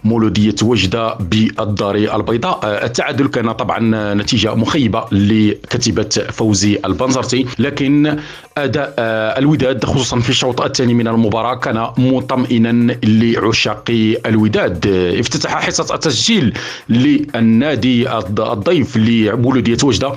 [0.03, 2.85] مولودية وجدة بالدار البيضاء.
[2.85, 7.45] التعادل كان طبعا نتيجة مخيبة لكتيبة فوزي البنزرتي.
[7.59, 8.17] لكن
[8.57, 8.93] أداء
[9.39, 14.85] الوداد خصوصا في الشوط الثاني من المباراة كان مطمئنا لعشاق الوداد.
[15.19, 16.54] افتتح حصة التسجيل
[16.89, 20.13] للنادي الضيف لمولودية وجدة.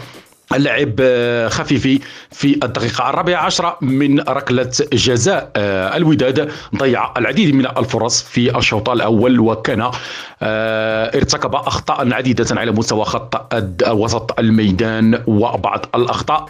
[0.54, 1.00] اللعب
[1.50, 5.50] خفيفي في الدقيقة الرابعة عشرة من ركلة جزاء
[5.96, 6.50] الوداد.
[6.76, 9.90] ضيع العديد من الفرص في الشوط الأول وكان
[10.42, 13.54] إرتكب أخطاء عديدة على مستوى خط
[13.90, 16.46] وسط الميدان وبعض الأخطاء.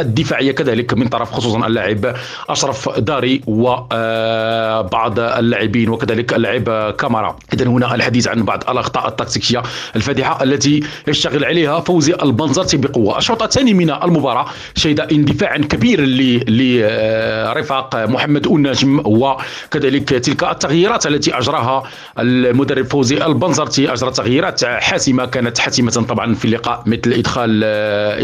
[0.00, 2.14] الدفاعية كذلك من طرف خصوصا اللاعب
[2.48, 7.36] أشرف داري وبعض اللاعبين وكذلك اللاعب كامارا.
[7.52, 9.62] إذا هنا الحديث عن بعض الأخطاء التكتيكية
[9.96, 14.46] الفادحة التي يشتغل عليها فوزي البنزرتي بقوة الشوط الثاني من المباراة.
[14.74, 16.06] شهد اندفاعا كبيرا
[16.48, 21.82] لرفاق محمد النجم وكذلك تلك التغييرات التي أجراها
[22.18, 27.64] المدرب فوزي البنزرتي اجرى تغييرات حاسمة كانت حاسمة طبعا في اللقاء مثل إدخال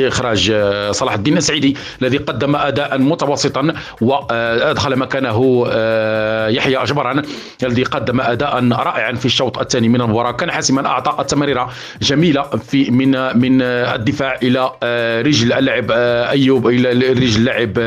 [0.07, 0.53] إخراج
[0.91, 5.67] صلاح الدين السعيدي الذي قدم اداء متوسطا وأدخل مكانه
[6.49, 7.23] يحيى جبران
[7.63, 10.33] الذي قدم اداء رائعا في الشوط الثاني من المباراة.
[10.33, 11.71] كان حاسما أعطى التمريرة
[12.03, 14.71] جميلة في من من الدفاع إلى
[15.27, 15.87] رجل اللاعب
[16.31, 17.79] أيوب إلى رجل اللاعب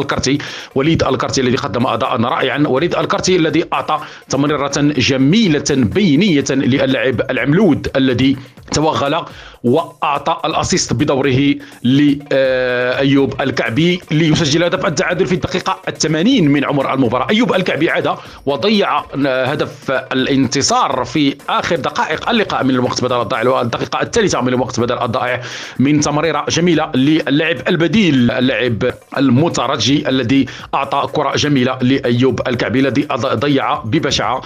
[0.00, 0.38] الكرتي
[0.74, 2.64] وليد الكرتي الذي قدم أداء رائعا.
[2.66, 8.36] وليد الكرتي الذي أعطى تمريرة جميلة بينية للاعب العملود الذي
[8.72, 9.24] توغل
[9.64, 17.30] وأعطى الأسيست بدوره لأيوب الكعبي ليسجل هدف التعادل في الدقيقة الثمانين من عمر المباراة.
[17.30, 18.14] أيوب الكعبي عاد
[18.46, 24.80] وضيع هدف الانتصار في آخر دقائق اللقاء من الوقت بدل الضائع والدقيقة الثالثة من الوقت
[24.80, 25.40] بدل الضائع
[25.78, 33.78] من تمريرة جميلة للاعب البديل اللاعب المترجي الذي أعطى كرة جميلة لأيوب الكعبي الذي ضيع
[33.78, 34.40] ببشعة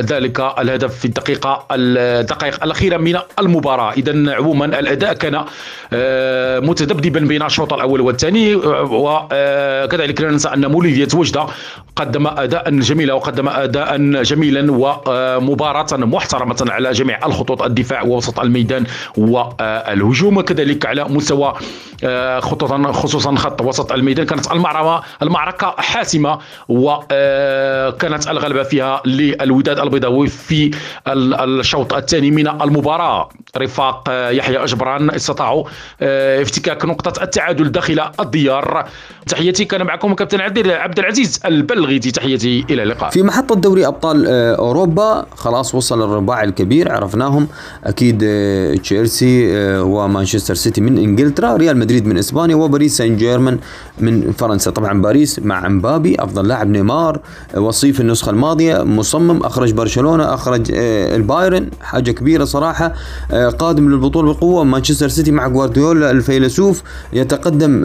[0.00, 3.92] ذلك الهدف في الدقيقة الدقائق الأخيرة من المباراة.
[3.92, 5.44] اذا عموما الأداء كان
[6.68, 11.46] متذبذبا بين الشوط الأول والثاني وكذلك لا ننسى أن مولوديه وجدة
[11.96, 18.84] قدم اداء جميلا وقدم اداء جميلا ومباراه محترمة على جميع الخطوط الدفاع ووسط الميدان
[19.16, 21.54] والهجوم كذلك على مستوى
[22.38, 24.26] خطوطا خصوصا خط وسط الميدان.
[24.26, 26.38] كانت المعركه المعركة حاسمة
[26.68, 30.70] وكانت الغلبة فيها للوداد البيضاوي في
[31.08, 33.28] الشوط الثاني من المباراة.
[33.56, 35.64] رفاق يحيى أجبران استطاعوا
[36.02, 38.88] افتكاك نقطة التعادل داخل الديار.
[39.26, 43.10] تحياتي كان معكم كابتن عبد العزيز البلغيتي تحياتي إلى اللقاء.
[43.10, 47.48] في محطة دوري أبطال أوروبا خلاص وصل الرباعي الكبير عرفناهم.
[47.84, 48.18] أكيد
[48.82, 53.58] تشيلسي ومانشستر سيتي من إنجلترا ريال مدريد من إسبانيا وباريس سان جيرمان
[54.00, 54.70] من فرنسا.
[54.70, 57.20] طبعا باريس مع امبابي أفضل لاعب نيمار
[57.56, 61.70] وصيف النسخة الماضية مصمم أخرج برشلونة أخرج البايرن.
[61.80, 62.94] حاجة كبيرة صراحة
[63.58, 64.64] قادم للبطولة بقوة.
[64.64, 67.82] مانشستر سيتي مع جوارديولا الفيلسوف يتقدم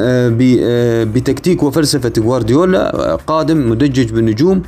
[1.13, 4.61] بتكتيك وفلسفة جوارديولا قادم مدجج بالنجوم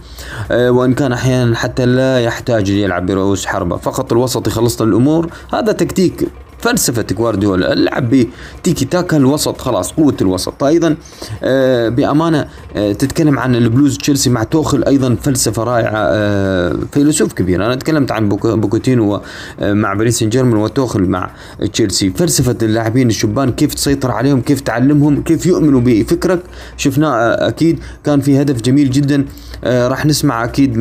[0.52, 3.78] وإن كان أحيانا حتى لا يحتاج يلعب برؤوس حربة.
[3.78, 5.30] فقط الوسط يخلص الأمور.
[5.54, 6.28] هذا تكتيك
[6.66, 10.64] فلسفة جوارديولا اللعب بتيكي تاكا الوسط خلاص قوة الوسط.
[10.64, 10.96] أيضا
[11.44, 17.66] آه بأمانة آه تتكلم عن البلوز تشيلسي مع توخل أيضا فلسفة رائعة آه فيلسوف كبير.
[17.66, 19.22] أنا تكلمت عن بوكيتينو
[19.62, 21.32] مع باريس سان جيرمان وتوخل مع
[21.74, 22.10] تشيلسي.
[22.10, 26.44] فلسفة اللاعبين الشبان كيف تسيطر عليهم كيف تعلمهم كيف يؤمنوا بفكرك؟
[26.78, 29.26] شفناه أكيد كان في هدف جميل جدا
[29.66, 30.74] راح نسمع أكيد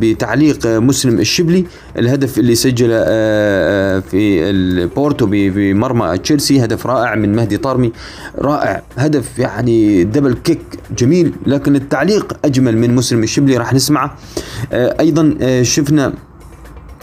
[0.00, 1.66] بتعليق مسلم الشبلي.
[2.00, 2.98] الهدف اللي سجله
[4.00, 7.92] في البورتو بمرمى تشيلسي هدف رائع من مهدي طارمي.
[8.38, 10.60] رائع هدف يعني double kick
[10.98, 14.16] جميل لكن التعليق أجمل من مسلم الشبلي راح نسمعه.
[14.72, 16.12] أيضا شفنا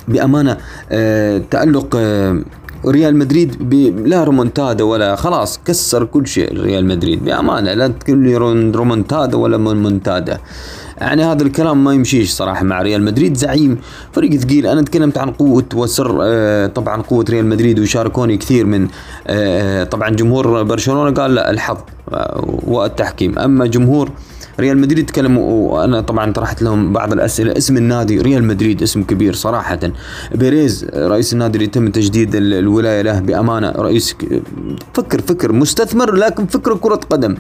[0.07, 0.57] بأمانة
[1.51, 1.95] تألق
[2.85, 3.73] ريال مدريد
[4.07, 7.25] لا رومونتادا ولا خلاص كسر كل شيء ريال مدريد.
[7.25, 8.37] بأمانة لا تقول لي
[8.75, 10.37] رومونتادا ولا مونتادا.
[10.97, 13.37] يعني هذا الكلام ما يمشيش صراحة مع ريال مدريد.
[13.37, 13.77] زعيم
[14.11, 14.67] فريق ثقيل.
[14.67, 18.87] أنا تكلمت عن قوة وسر آه، طبعا قوة ريال مدريد وشاركوني كثير من
[19.27, 21.77] آه، طبعا جمهور برشلونة قال لا الحظ
[22.67, 24.11] والتحكيم أما جمهور
[24.59, 27.57] ريال مدريد تكلم وأنا طبعا طرحت لهم بعض الأسئلة.
[27.57, 29.79] اسم النادي ريال مدريد اسم كبير صراحة.
[30.35, 33.71] بيريز رئيس النادي اللي يتم تجديد الولاية له بأمانة.
[33.71, 34.15] رئيس
[34.93, 37.35] فكر فكر مستثمر لكن فكر كره قدم.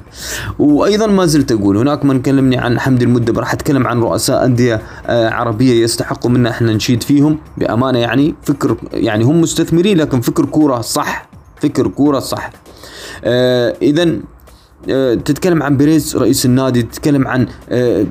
[0.59, 4.81] وأيضا ما زلت أقول هناك من كلمني عن حمد المدب راح أتكلم عن رؤساء أندية
[5.07, 7.37] آه، عربية يستحقوا منا إحنا نشيد فيهم.
[7.57, 11.29] بأمانة يعني فكر يعني هم مستثمرين لكن فكر كورة صح.
[11.61, 12.51] فكر كورة صح.
[13.23, 14.19] آه اذا
[15.25, 18.05] تتكلم عن بيريز رئيس النادي تتكلم عن آه،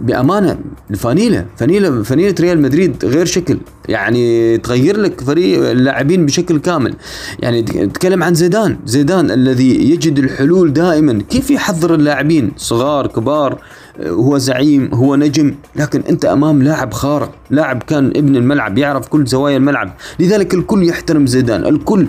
[0.00, 0.58] بأمانة
[0.90, 3.58] الفانيله فانيلة فانيلة ريال مدريد غير شكل.
[3.88, 6.94] يعني تغير لك فريق اللاعبين بشكل كامل.
[7.38, 11.22] يعني تتكلم عن زيدان زيدان الذي يجد الحلول دائما.
[11.30, 13.58] كيف يحضر اللاعبين صغار كبار؟
[14.00, 17.34] آه، هو زعيم هو نجم لكن أنت أمام لاعب خارق.
[17.50, 19.92] لاعب كان ابن الملعب يعرف كل زوايا الملعب.
[20.20, 22.06] لذلك الكل يحترم زيدان الكل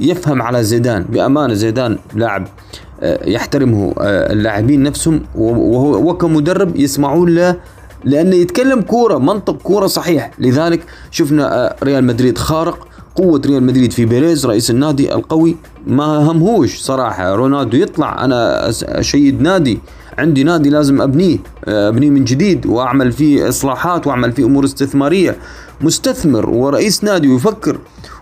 [0.00, 1.02] يفهم على زيدان.
[1.02, 7.56] بأمانة زيدان لاعب آه، يحترمه آه، اللاعبين نفسهم وهو وكمدرب يسمعون له
[8.04, 10.30] لأنه يتكلم كورة منطق كورة صحيح.
[10.38, 10.80] لذلك
[11.10, 15.56] شفنا آه، ريال مدريد خارق قوة ريال مدريد في بيريز رئيس النادي القوي.
[15.86, 17.34] ما همهوش صراحة.
[17.34, 19.78] رونالدو يطلع أنا أشيد نادي.
[20.18, 25.36] عندي نادي لازم أبنيه أبنيه من جديد وأعمل فيه إصلاحات وأعمل فيه أمور استثمارية.
[25.80, 27.78] مستثمر ورئيس نادي ويفكر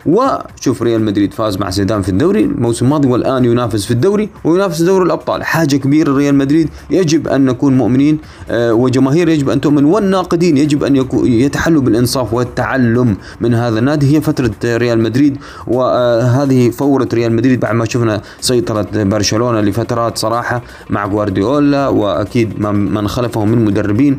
[0.07, 4.83] وشوف ريال مدريد فاز مع زيدان في الدوري الموسم الماضي والآن ينافس في الدوري وينافس
[4.83, 5.45] دوري الأبطال.
[5.45, 8.19] حاجة كبيرة ريال مدريد يجب أن نكون مؤمنين
[8.51, 14.17] آه، وجماهير يجب أن تؤمن والناقدين يجب أن يتحلوا بالإنصاف والتعلم من هذا النادي.
[14.17, 15.37] هي فترة ريال مدريد
[15.67, 23.09] وهذه فورة ريال مدريد بعد ما شفنا سيطرة برشلونة لفترات صراحة مع جوارديولا وأكيد من
[23.09, 24.19] خلفه من مدربين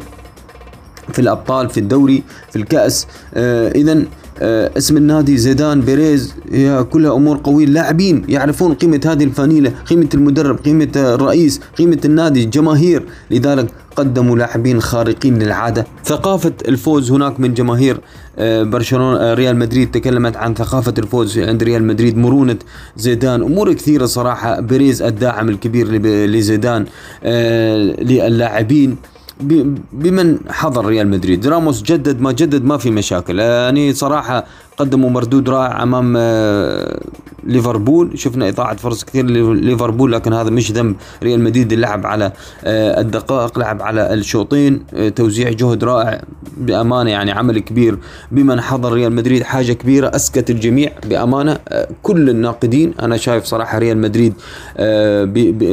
[1.13, 3.07] في الأبطال في الدوري في الكأس.
[3.33, 4.05] آه اذا آه
[4.41, 7.65] اسم النادي زيدان بيريز هي كلها أمور قوية.
[7.65, 14.81] لاعبين يعرفون قيمة هذه الفانيله قيمة المدرب قيمة الرئيس قيمة النادي الجماهير لذلك قدموا لاعبين
[14.81, 15.85] خارقين للعادة.
[16.05, 17.97] ثقافة الفوز هناك من جماهير
[18.37, 22.17] آه، برشلونة آه، ريال مدريد تكلمت عن ثقافة الفوز عند ريال مدريد.
[22.17, 22.57] مرونة
[22.97, 24.59] زيدان أمور كثيرة صراحة.
[24.59, 25.87] بيريز الداعم الكبير
[26.25, 26.85] لزيدان
[27.23, 28.97] آه، للاعبين.
[29.39, 31.47] بمن حضر ريال مدريد.
[31.47, 33.39] راموس جدد ما جدد ما في مشاكل.
[33.39, 34.45] يعني صراحة
[34.77, 37.01] قدموا مردود رائع أمام آه،
[37.43, 38.19] ليفربول.
[38.19, 41.73] شفنا إضاعة فرص كثير ليفربول لكن هذا مش ذنب ريال مدريد.
[41.73, 42.31] لعب على
[42.63, 44.83] آه، الدقائق لعب على الشوطين.
[44.93, 46.21] آه، توزيع جهد رائع
[46.57, 47.97] بأمانة يعني عمل كبير
[48.31, 49.43] بمن حضر ريال مدريد.
[49.43, 51.59] حاجة كبيرة أسكت الجميع بأمانة.
[52.03, 52.93] كل الناقدين.
[53.01, 54.33] أنا شايف صراحة ريال مدريد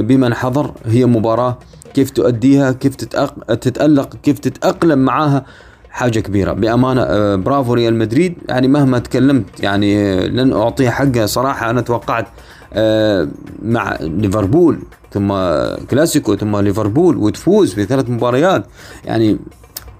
[0.02, 0.70] بمن حضر.
[0.86, 1.58] هي مباراة
[1.94, 3.54] كيف تؤديها كيف تتأق...
[3.54, 5.44] تتألق كيف تتأقلم معاها
[5.90, 6.52] حاجة كبيرة.
[6.52, 8.34] بأمانة آه، برافو ريال مدريد.
[8.48, 11.70] يعني مهما تكلمت يعني آه، لن أعطيه حقه صراحة.
[11.70, 12.26] أنا توقعت
[12.72, 13.28] آه،
[13.62, 14.78] مع ليفربول
[15.12, 15.28] ثم
[15.90, 18.64] كلاسيكو ثم ليفربول وتفوز في ثلاث مباريات.
[19.04, 19.38] يعني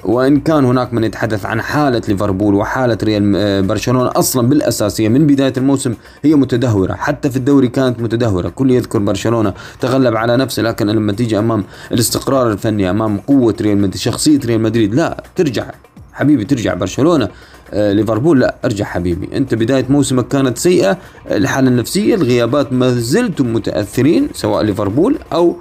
[0.05, 5.27] وإن كان هناك من يتحدث عن حالة ليفربول وحالة ريال آه، برشلونة أصلا بالأساسية من
[5.27, 10.63] بداية الموسم هي متدهورة حتى في الدوري كانت متدهورة كل يذكر برشلونة تغلب على نفسه
[10.63, 15.71] لكن لما تيجي أمام الاستقرار الفني أمام قوة ريال مدريد شخصية ريال مدريد لا ترجع
[16.13, 17.29] حبيبي ترجع برشلونة
[17.75, 19.37] آه، ليفربول لا ارجع حبيبي.
[19.37, 20.99] أنت بداية موسمك كانت سيئة
[21.31, 25.57] الحالة النفسية الغيابات ما زلتم متأثرين سواء ليفربول أو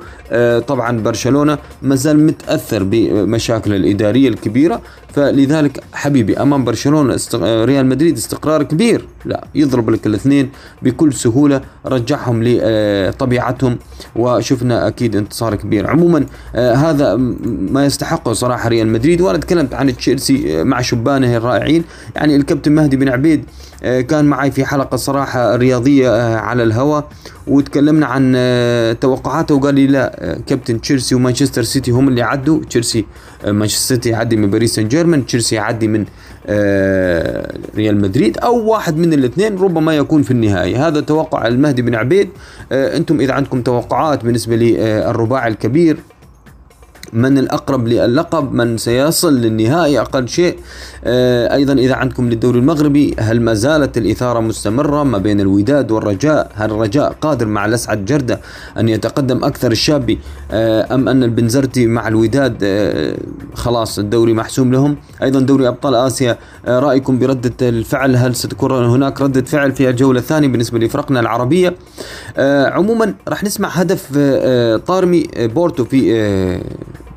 [0.68, 4.82] طبعا برشلونة ما زال متأثر بمشاكل الإدارية الكبيرة
[5.14, 10.50] فلذلك حبيبي أمام برشلونة آه، ريال مدريد استقرار كبير لا يضرب لك الاثنين
[10.82, 13.78] بكل سهولة رجعهم لطبيعتهم
[14.16, 15.90] وشفنا أكيد انتصار كبير.
[15.90, 17.16] عموما هذا
[17.46, 19.22] ما يستحقه صراحة ريال مدريد.
[19.22, 21.84] وأنا تكلمت عن تشيلسي مع شبانه الرائعين.
[22.16, 27.08] يعني الكابتن مهدي بن عبيد آه، كان معي في حلقة صراحة رياضية آه، على الهواء
[27.48, 33.06] وتكلمنا عن آه، توقعاته وقال لي لا كابتن تشيلسي ومانشستر سيتي هم اللي عدوا تشيلسي
[33.48, 36.06] مانشستر سيتي يعدي من باريس سان جيرمان تشيلسي يعدي من
[37.76, 42.30] ريال مدريد أو واحد من الاثنين ربما يكون في النهاية هذا توقع المهدي بن عبيد.
[42.72, 45.98] أنتم إذا عندكم توقعات بالنسبة للرباعي الكبير
[47.14, 50.58] من الأقرب للقب من سيصل للنهائي أقل شيء.
[51.04, 56.52] آه، أيضا إذا عندكم للدوري المغربي هل ما زالت الإثارة مستمرة ما بين الوداد والرجاء؟
[56.56, 58.40] هل الرجاء قادر مع لسعد جردة
[58.78, 60.20] أن يتقدم أكثر الشابي؟
[60.52, 63.18] آه، أم أن البنزرتي مع الوداد آه،
[63.54, 69.42] خلاص الدوري محسوم لهم؟ أيضا دوري أبطال آسيا رأيكم بردة الفعل؟ هل ستكون هناك ردة
[69.42, 71.76] فعل في الجولة الثانية بالنسبة لفرقنا العربية؟
[72.68, 74.18] عموما راح نسمع هدف
[74.88, 76.62] طارمي بورتو في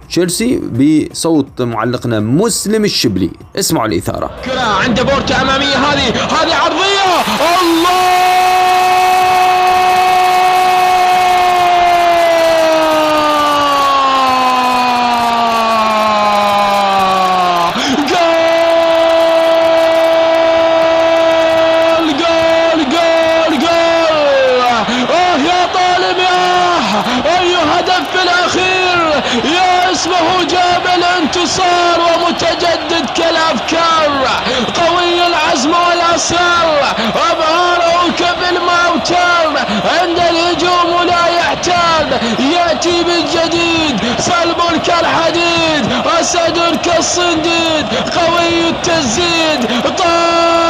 [0.09, 3.31] تشيلسي بصوت معلقنا مسلم الشبلي.
[3.57, 4.31] اسمعوا الإثارة.
[4.85, 7.07] عند بورتا أمامية هذه هذه عرضية!
[7.61, 7.94] الله!
[46.35, 50.64] اسد كالصنديد قوي التسديد طارمي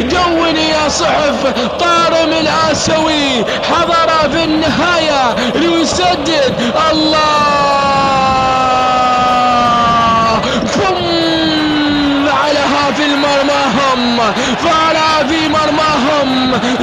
[0.00, 1.46] دوني يا صحف
[1.80, 7.58] طارم الآسيوي حضر في النهاية ليسدد الله.
[13.18, 14.32] مرماهم
[14.64, 15.48] فعلى في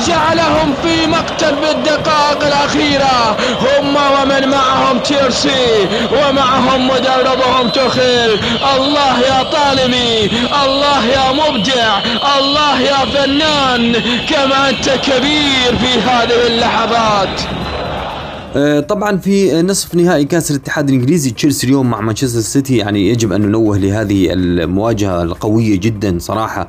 [0.08, 3.38] جعلهم في مقتل بالدقائق الأخيرة.
[3.62, 8.39] هم ومن معهم تيرسي ومعهم مدربهم تخيل
[8.75, 10.32] الله يا طالبي
[10.65, 11.99] الله يا مبدع
[12.38, 13.93] الله يا فنان
[14.30, 17.41] كما أنت كبير في هذه اللحظات.
[18.58, 22.78] آه، طبعا في نصف نهائي كأس الاتحاد الإنجليزي تشيلسي اليوم مع مانشستر سيتي.
[22.78, 26.67] يعني يجب أن ننوه لهذه المواجهة القوية جدا صراحة.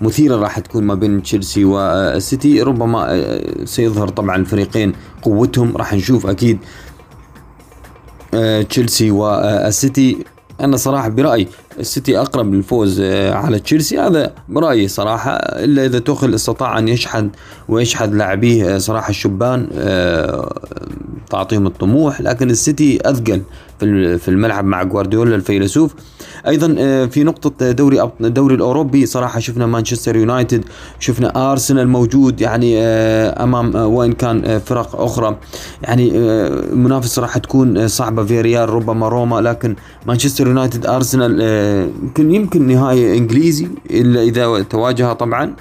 [0.00, 5.76] مثيرة راح تكون ما بين تشيلسي والسيتي ربما آه، سيظهر طبعا الفريقين قوتهم.
[5.76, 6.58] راح نشوف أكيد
[8.34, 10.18] آه، تشيلسي والسيتي
[10.60, 13.98] أنا صراحة برأيي السيتي أقرب للفوز آه، على تشيلسي.
[13.98, 17.30] هذا برأيي صراحة إلا إذا توخل استطاع أن يشحن
[17.68, 20.52] ويشحذ لاعبيه آه، صراحة الشبان آه،
[21.30, 22.20] تعطيهم الطموح.
[22.20, 23.42] لكن السيتي أثقل
[24.18, 25.94] في الملعب مع جوارديولا الفيلسوف.
[26.48, 26.66] أيضا
[27.06, 30.64] في نقطة دوري الدوري الأوروبي صراحة شفنا مانشستر يونايتد
[30.98, 35.36] شفنا أرسنال موجود يعني أمام وإن كان فرق أخرى.
[35.82, 36.10] يعني
[36.72, 39.40] منافسة راح تكون صعبة في ريال ربما روما.
[39.40, 41.40] لكن مانشستر يونايتد أرسنال
[42.02, 45.54] يمكن يمكن نهاية إنجليزي إلا إذا تواجه طبعا.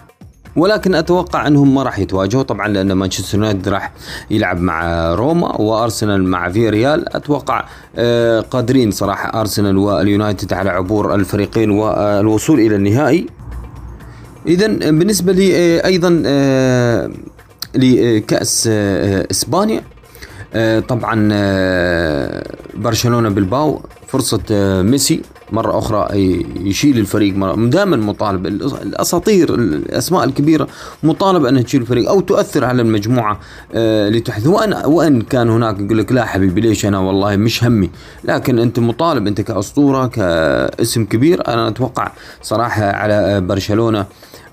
[0.56, 3.92] ولكن أتوقع أنهم ما راح يتواجهوا طبعا لأن مانشستر يونايتد راح
[4.32, 7.66] يلعب مع روما وأرسنال مع في ريال أتوقع
[7.96, 13.26] آه، قادرين صراحة أرسنال واليونايتد على عبور الفريقين والوصول إلى النهائي.
[14.48, 17.12] اذا بالنسبة لي آه، أيضا آه،
[17.76, 18.68] لكأس
[19.32, 19.82] إسبانيا.
[20.88, 21.30] طبعا
[22.76, 24.42] برشلونة بالباو فرصة
[24.82, 25.22] ميسي.
[25.52, 26.08] مرة أخرى
[26.60, 27.36] يشيل الفريق.
[27.36, 28.46] مرة دائما مطالب.
[28.48, 30.68] الأساطير الأسماء الكبيرة
[31.04, 33.40] مطالب أنها تشيل الفريق أو تؤثر على المجموعة
[33.74, 37.90] آه، لتحدث وأن وأن كان هناك يقول لك لا حبيبي ليش أنا والله مش همي؟
[38.24, 44.06] لكن أنت مطالب أنت كأسطورة كاسم كبير أنا أتوقع صراحة على برشلونة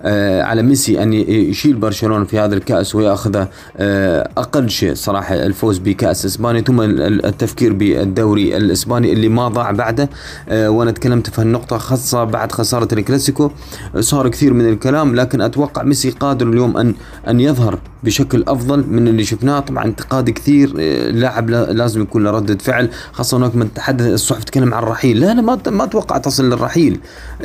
[0.05, 3.45] على ميسي أن يشيل برشلونة في هذا الكأس ويأخذ
[3.77, 10.09] آه، أقل شيء صراحة الفوز بكأس إسبانيا ثم التفكير بالدوري الإسباني اللي ما ضاع بعده.
[10.49, 13.51] آه، وأنا تكلمت في هالنقطة خاصة بعد خسارة الكلاسيكو
[13.99, 16.95] صار كثير من الكلام لكن أتوقع ميسي قادر اليوم أن
[17.27, 19.59] أن يظهر بشكل أفضل من اللي شفناه.
[19.59, 20.77] طبعا انتقاد كثير
[21.11, 25.19] لاعب لازم يكون له ردة فعل خاصة هناك من تحدث الصحف تكلم عن الرحيل.
[25.19, 26.99] لا لا ما ما أتوقع تصل للرحيل.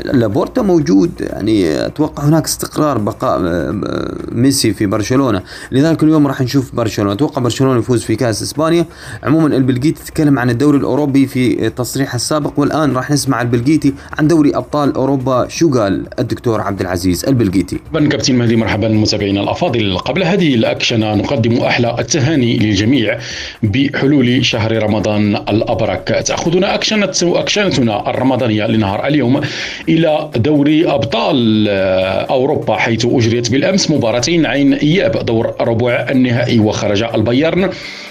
[0.04, 5.42] لابورتا موجود يعني أتوقع هناك استقرار بقاء آه، آه، ميسي في برشلونة.
[5.72, 7.12] لذلك اليوم راح نشوف برشلونة.
[7.12, 8.84] أتوقع برشلونة يفوز في كأس إسبانيا.
[9.22, 14.56] عموما البلجيتي تتكلم عن الدوري الأوروبي في تصريحه السابق والآن راح نسمع البلجيتي عن دوري
[14.56, 15.48] أبطال أوروبا.
[15.48, 19.98] شو قال الدكتور عبد العزيز البلجيتي كابتن مهدي مرحبا متابعينا الأفاضل.
[19.98, 23.18] قبل هذه الاكشنه نقدم أحلى التهاني للجميع
[23.62, 26.24] بحلول شهر رمضان الأبرك.
[26.26, 29.40] تأخذنا اكشنه أكشنتنا الرمضانية لنهار اليوم
[29.88, 31.66] إلى دوري أبطال.
[31.68, 37.70] آه، أوروبا حيث أجريت بالأمس مباراتين عن إياب دور ربع النهائي وخرج البايرن.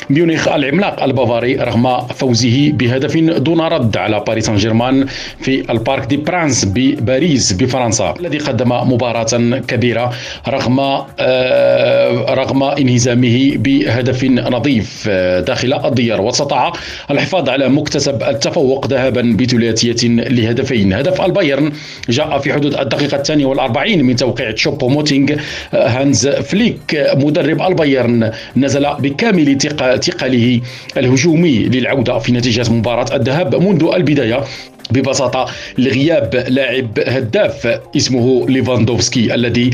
[0.10, 5.06] ميونخ العملاق البافاري رغم فوزه بهدف دون رد على باريس سان جيرمان
[5.40, 10.14] في البارك دي برانس بباريس بفرنسا الذي قدم مباراة كبيرة
[10.48, 10.80] رغم
[11.20, 16.22] آه، رغم انهزامه بهدف نظيف آه، داخل الديار.
[16.22, 16.74] واستطاع
[17.12, 20.94] الحفاظ على مكتسب التفوق ذهابا بثلاثية لهدفين.
[20.94, 21.72] هدف البايرن
[22.10, 25.36] جاء في حدود الدقيقة الثانية والأربعين من توقيع شوبو موتينغ.
[25.74, 29.58] هانز فليك مدرب البايرن نزل بكامل
[29.98, 30.62] ثقله
[30.98, 34.44] الهجومي للعودة في نتيجة مباراة الذهاب منذ البداية
[34.92, 35.46] ببساطة
[35.78, 39.70] لغياب لاعب هداف اسمه ليفاندوفسكي الذي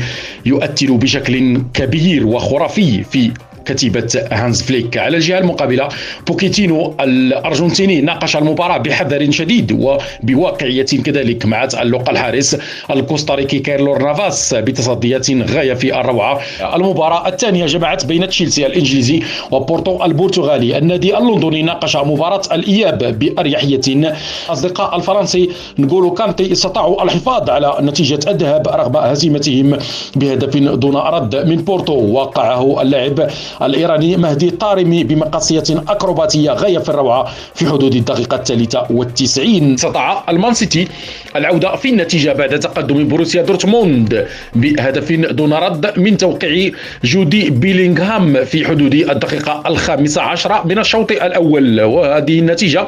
[0.46, 3.30] يؤثر بشكل كبير وخرافي في
[3.66, 4.98] كتيبة هانز فليك.
[4.98, 5.88] على الجهة المقابلة
[6.26, 12.56] بوكيتينو الأرجنتيني ناقش المباراة بحذر شديد وبواقعية كذلك مع تألق الحارس
[12.90, 16.40] الكوستاريكي كيلور نافاس بتصديات غاية في الروعة.
[16.74, 20.78] المباراة الثانية جمعت بين تشيلسي الإنجليزي وبورتو البرتغالي.
[20.78, 24.14] النادي اللندني ناقش مباراة الإياب بأريحية.
[24.48, 29.78] أصدقاء الفرنسي نغولو كانتي استطاعوا الحفاظ على نتيجة الذهاب رغم هزيمتهم
[30.16, 31.94] بهدف دون رد من بورتو.
[31.94, 33.30] وقعه اللاعب
[33.62, 39.74] الإيراني مهدي طارمي بمقصية أكروباتية غاية في الروعة في حدود الدقيقة الثالثة والتسعين.
[39.74, 40.88] استطاع المان سيتي
[41.36, 46.70] العودة في النتيجة بعد تقدم بروسيا دورتموند بهدف دون رد من توقيع
[47.04, 51.80] جود بيلينغهام في حدود الدقيقة الخامسة عشرة من الشوط الأول.
[51.80, 52.86] وهذه النتيجة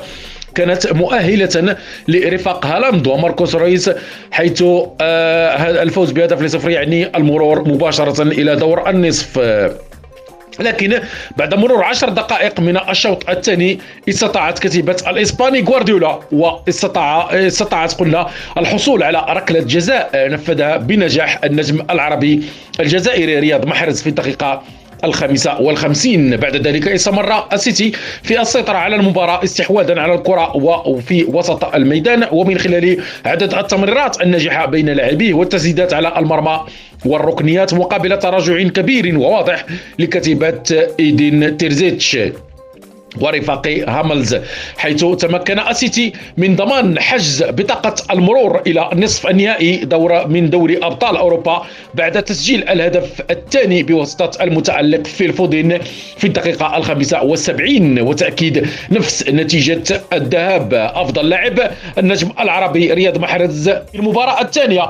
[0.55, 1.77] كانت مؤهلة
[2.09, 3.91] لرفاق هالاند وماركوس رويس
[4.31, 4.63] حيث
[5.01, 9.39] آه، الفوز بهدف لصفر يعني المرور مباشرة إلى دور النصف.
[10.61, 11.01] لكن
[11.37, 13.79] بعد مرور عشر دقائق من الشوط الثاني
[14.09, 18.27] استطاعت كتيبة الإسباني غوارديولا واستطاع استطاعت قلنا
[18.59, 22.43] الحصول على ركلة جزاء نفذها بنجاح النجم العربي
[22.81, 24.63] الجزائري رياض محرز في الدقيقة
[25.05, 26.37] الخامسة والخمسين.
[26.37, 27.93] بعد ذلك استمر السيتي
[28.23, 32.27] في السيطرة على المباراة استحواذا على الكرة وفي وسط الميدان.
[32.33, 36.61] ومن خلال عدد التمريرات الناجحة بين لاعبيه والتسديدات على المرمى
[37.07, 39.67] والركنيات مقابل تراجع كبير وواضح
[39.99, 42.19] لكتيبة إيدين تيرزيتش.
[43.21, 44.37] ورفاق هاملز
[44.79, 51.17] حيث تمكن السيتي من ضمان حجز بطاقة المرور إلى نصف النهائي دور من دوري أبطال
[51.17, 51.63] أوروبا
[51.95, 55.79] بعد تسجيل الهدف الثاني بواسطة المتعلق في الفودين
[56.17, 63.95] في الدقيقة الخامسة والسبعين وتأكيد نفس نتيجة الذهاب أفضل لاعب النجم العربي رياض محرز في
[63.95, 64.89] المباراة الثانية.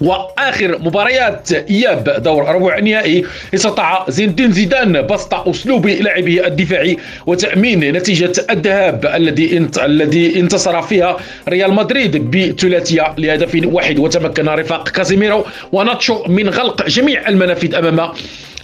[0.00, 3.24] وآخر مباريات إياب دور ربع النهائي
[3.54, 11.16] استطاع زين الدين زيدان بسط أسلوب لعبه الدفاعي وتأمين نتيجة الذهاب الذي الذي انتصر فيها
[11.48, 18.10] ريال مدريد بثلاثية لهدف واحد وتمكن رفاق كازيميرو وناتشو من غلق جميع المنافذ أمام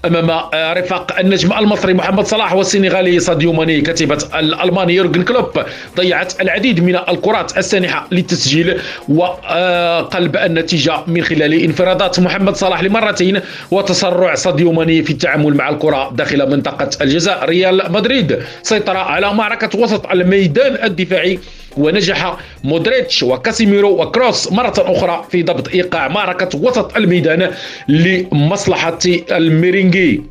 [0.04, 5.62] أمام رفاق النجم المصري محمد صلاح والسنغالي ساديو ماني كتيبة الألماني يورجن كلوب
[5.96, 13.40] ضيعت العديد من الكرات السانحة للتسجيل وقلب النتيجة من خلال انفرادات محمد صلاح لمرتين
[13.70, 18.38] وتسرع ساديو ماني في التعامل مع الكرة داخل منطقة الجزاء ريال مدريد.
[18.62, 21.38] سيطر على معركة وسط الميدان الدفاعي
[21.76, 27.50] ونجح مودريتش وكاسيميرو وكروس مرة أخرى في ضبط إيقاع معركة وسط الميدان
[27.88, 28.98] لمصلحة
[29.32, 30.22] الميرينجي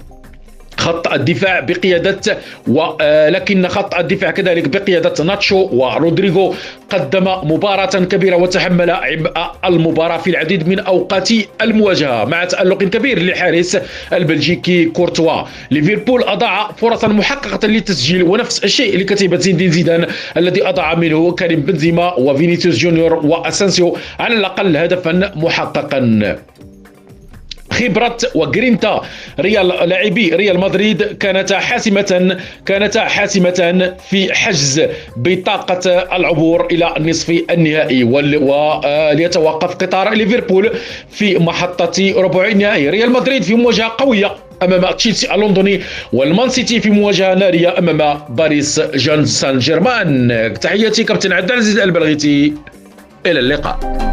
[0.78, 6.56] خط الدفاع بقيادة ولكن خط الدفاع كذلك بقيادة ناتشو ورودريغو
[6.90, 9.32] قدم مباراة كبيرة وتحمل عبء
[9.66, 11.30] المباراة في العديد من أوقات
[11.62, 12.26] المواجهة.
[12.26, 13.78] مع تألق كبير للحارس
[14.14, 15.44] البلجيكي كورتوا.
[15.72, 20.08] ليفربول أضاع فرصا محققة للتسجيل ونفس الشيء لكتيبة زين زيدان
[20.38, 26.38] الذي أضاع منه كريم بنزيما وفينيسيوس جونيور وأسانسيو على الأقل هدفا محققا.
[27.72, 29.02] خبرة وجرينتا.
[29.40, 34.82] ريال لاعبي ريال مدريد كانتا حاسمة كانتا حاسمة في حجز
[35.18, 38.04] بطاقة العبور إلى نصف النهائي.
[38.04, 40.72] وليتوقف قطار ليفربول
[41.12, 42.90] في محطة ربع النهائي.
[42.90, 45.82] ريال مدريد في مواجهة قوية أمام تشيلسي اللندني
[46.14, 50.54] والمان سيتي في مواجهة نارية أمام باريس جان سان جيرمان.
[50.62, 52.54] تحياتي كابتن عبد العزيز البلغيتي.
[53.26, 54.11] إلى اللقاء.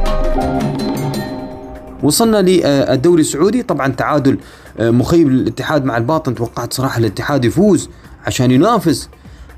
[2.03, 3.63] وصلنا للدوري السعودي.
[3.63, 4.39] طبعا تعادل
[4.79, 6.35] آه، مخيب للاتحاد مع الباطن.
[6.35, 7.89] توقعت صراحة الاتحاد يفوز
[8.27, 9.09] عشان ينافس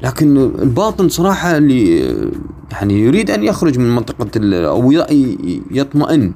[0.03, 2.30] لكن الباطن صراحة اللي آه،
[2.72, 4.30] يعني يريد أن يخرج من منطقة
[4.66, 4.93] أو
[5.70, 6.32] يطمئن.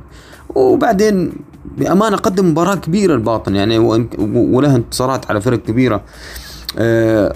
[0.55, 1.33] وبعدين
[1.79, 3.79] بأمانة قدم مباراة كبيرة الباطن يعني
[4.27, 6.03] وله انتصارات على فرق كبيرة.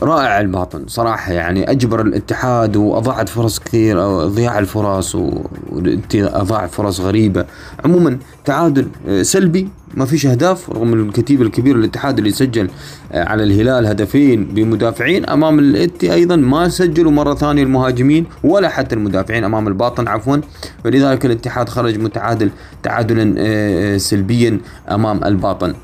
[0.03, 0.85] رائع الباطن.
[0.87, 7.45] صراحة يعني أجبر الاتحاد وأضاعت فرص كثير أو ضياع الفرص وأضاع فرص غريبة.
[7.85, 12.71] عموما تعادل آه، سلبي ما فيش أهداف رغم الكتيب الكبير الاتحاد اللي سجل
[13.13, 18.95] آه، على الهلال هدفين بمدافعين أمام الاتي أيضا ما سجلوا مرة ثانية المهاجمين ولا حتى
[18.95, 20.37] المدافعين أمام الباطن عفوا.
[20.85, 22.51] فلذلك الاتحاد خرج متعادل
[22.83, 24.61] تعادلا سلبيا
[24.91, 25.75] أمام الباطن.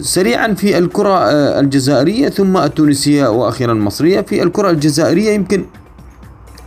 [0.00, 1.18] سريعا في الكرة
[1.60, 4.20] الجزائرية ثم التونسية وأخيرا المصرية.
[4.20, 5.64] في الكرة الجزائرية يمكن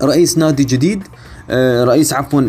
[0.03, 1.03] رئيس نادي جديد
[1.83, 2.41] رئيس عفوا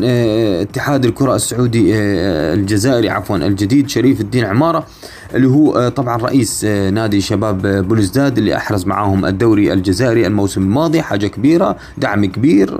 [0.62, 4.86] اتحاد الكرة السعودي الجزائري عفوا الجديد شريف الدين عمارة
[5.34, 11.02] اللي هو طبعا رئيس نادي شباب بولزداد اللي أحرز معاهم الدوري الجزائري الموسم الماضي.
[11.02, 12.78] حاجة كبيرة دعم كبير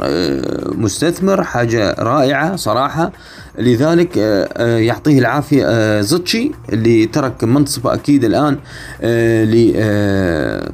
[0.79, 3.13] مستثمر حاجة رائعة صراحة.
[3.59, 4.17] لذلك
[4.59, 8.57] يعطيه العافية زتشي اللي ترك منصبه أكيد الآن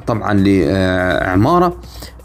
[0.06, 1.76] طبعا لعمارة.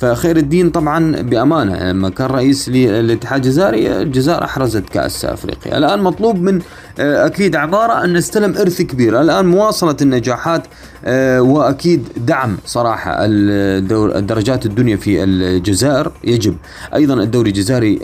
[0.04, 1.92] فخير الدين طبعا بأمانة.
[1.92, 5.78] لما كان رئيس للاتحاد الجزائري الجزائر أحرزت كأس أفريقيا.
[5.78, 6.62] الآن مطلوب من
[7.00, 9.22] أكيد عبارة أن نستلم إرث كبير.
[9.22, 10.64] الآن مواصلة النجاحات
[11.40, 16.12] وأكيد دعم صراحة الدور درجات الدنيا في الجزائر.
[16.24, 16.56] يجب
[16.96, 18.00] أيضا الدوري الجزائري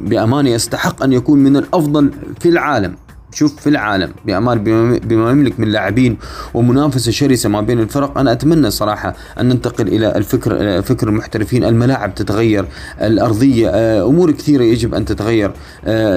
[0.00, 2.94] بأمانة يستحق أن يكون من الأفضل في العالم.
[3.32, 4.64] شوف في العالم بأمان
[5.04, 6.16] بما يملك من لاعبين
[6.54, 12.14] ومنافسة شرسة ما بين الفرق أنا أتمنى صراحة أن ننتقل إلى الفكر فكر المحترفين الملاعب
[12.14, 12.64] تتغير
[13.02, 13.70] الأرضية
[14.06, 15.52] أمور كثيرة يجب أن تتغير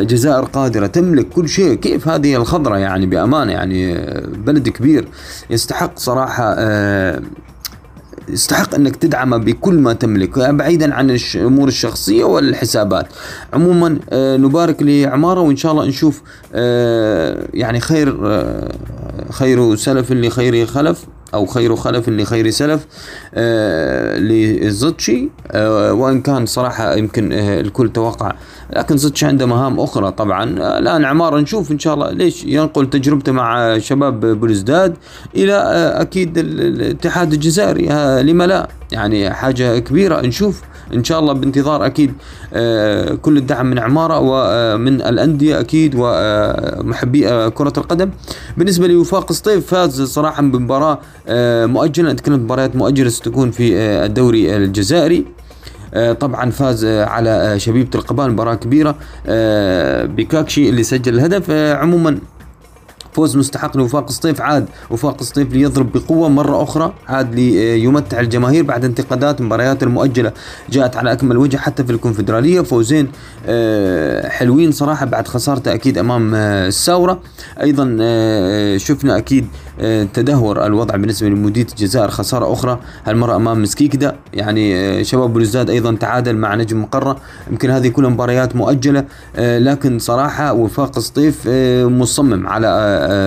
[0.01, 1.73] جزائر قادرة تملك كل شيء.
[1.73, 3.93] كيف هذه الخضرة يعني؟ بأمانة يعني
[4.37, 5.07] بلد كبير
[5.49, 6.55] يستحق صراحة
[8.29, 13.07] يستحق أنك تدعمه بكل ما تملك بعيدا عن الأمور الشخصية والحسابات.
[13.53, 16.21] عموما نبارك لعمارة وإن شاء الله نشوف
[17.53, 18.17] يعني خير
[19.31, 22.85] خير سلف لخير خلف أو خير خلف لخير سلف
[23.33, 28.31] آه لزوتشي آه وإن كان صراحة يمكن آه الكل توقع
[28.73, 30.43] لكن زوتشي عنده مهام أخرى طبعا.
[30.79, 34.95] الآن عمار نشوف إن شاء الله ليش ينقل تجربته مع شباب بلوزداد
[35.35, 35.53] إلى
[36.01, 37.87] أكيد الاتحاد الجزائري.
[38.23, 40.21] لما لا؟ يعني حاجة كبيرة.
[40.21, 40.61] نشوف
[40.93, 42.13] إن شاء الله بانتظار أكيد
[43.21, 48.09] كل الدعم من عمارة ومن الأندية أكيد ومحبي كرة القدم.
[48.57, 50.99] بالنسبة لوفاق سطيف فاز صراحة بمباراة
[51.67, 52.11] مؤجلة.
[52.11, 55.25] نتكلم مباريات مؤجلة ستكون في الدوري الجزائري.
[56.19, 58.95] طبعا فاز على شبيبة القبان مباراة كبيرة
[60.05, 62.17] بكاكشي اللي سجل الهدف عموما
[63.15, 64.41] فوز مستحق لوفاق سطيف.
[64.41, 66.93] عاد وفاق سطيف ليضرب بقوة مرة أخرى.
[67.07, 70.31] عاد ليمتع الجماهير بعد انتقادات المباريات المؤجلة
[70.69, 72.61] جاءت على أكمل وجه حتى في الكونفدرالية.
[72.61, 73.07] فوزين
[74.29, 77.19] حلوين صراحة بعد خسارته أكيد أمام الساورة.
[77.61, 77.83] أيضا
[78.77, 79.47] شفنا أكيد
[80.13, 82.09] تدهور الوضع بالنسبة لمديرية الجزائر.
[82.09, 84.15] خسارة أخرى هالمرة أمام مسكيكدا.
[84.33, 87.17] يعني شباب بلوزداد أيضا تعادل مع نجم مقرة.
[87.51, 89.05] يمكن هذه كلها مباريات مؤجلة
[89.37, 91.47] لكن صراحة وفاق سطيف
[91.87, 92.67] مصمم على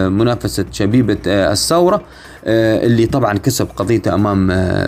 [0.09, 2.03] منافسة شبيبة الثورة
[2.47, 4.47] اللي طبعا كسب قضيته أمام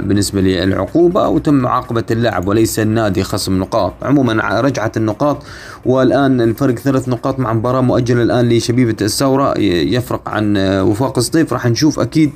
[0.09, 3.95] بالنسبة للعقوبة وتم معاقبه اللاعب وليس النادي خصم نقاط.
[4.03, 5.43] عموما رجعت النقاط
[5.87, 9.59] والآن الفرق ثلاث نقاط مع مباراة مؤجلة الآن لشبيبة الثورة.
[9.59, 12.31] يفرق عن وفاق سطيف راح نشوف أكيد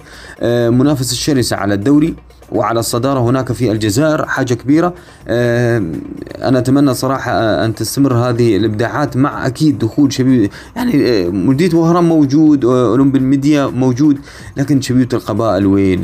[0.71, 2.15] منافسة شرسه على الدوري.
[2.55, 4.95] وعلى الصدارة هناك في الجزائر حاجة كبيرة.
[5.29, 7.33] أنا أتمنى صراحة
[7.65, 14.19] أن تستمر هذه الإبداعات مع أكيد دخول شبيب يعني مديرية وهران موجود أولمبي الميديا موجود
[14.57, 16.01] لكن شبيبة القبائل وين؟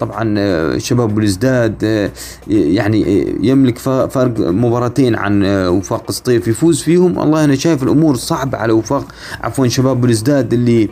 [0.00, 2.10] طبعا شباب بلزداد
[2.48, 7.18] يعني يملك فرق مباراتين عن وفاق سطيف يفوز فيهم.
[7.18, 9.04] والله أنا شايف الأمور صعبة على وفاق
[9.40, 10.88] عفوا شباب بلزداد اللي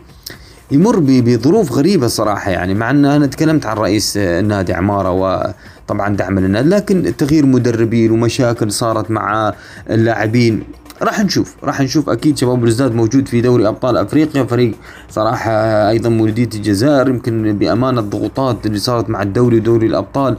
[0.72, 6.38] يمر بظروف غريبة صراحة يعني مع ان أنا تكلمت عن رئيس النادي عمارة وطبعا دعم
[6.38, 9.54] للنادي لكن تغيير مدربين ومشاكل صارت مع
[9.90, 10.62] اللاعبين.
[11.02, 12.10] راح نشوف راح نشوف.
[12.10, 14.74] أكيد شباب بلوزداد موجود في دوري أبطال أفريقيا فريق
[15.10, 15.52] صراحة
[15.90, 20.36] أيضا مولوديه الجزائر يمكن بامانه الضغوطات اللي صارت مع الدوري ودوري الأبطال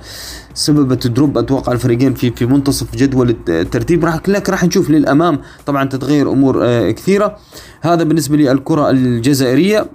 [0.53, 4.05] سببت دروب أتوقع الفريقين في في منتصف جدول الترتيب.
[4.05, 7.38] راح لكن راح نشوف للأمام طبعا تتغير أمور كثيرة.
[7.82, 9.86] هذا بالنسبة للكره الجزائرية.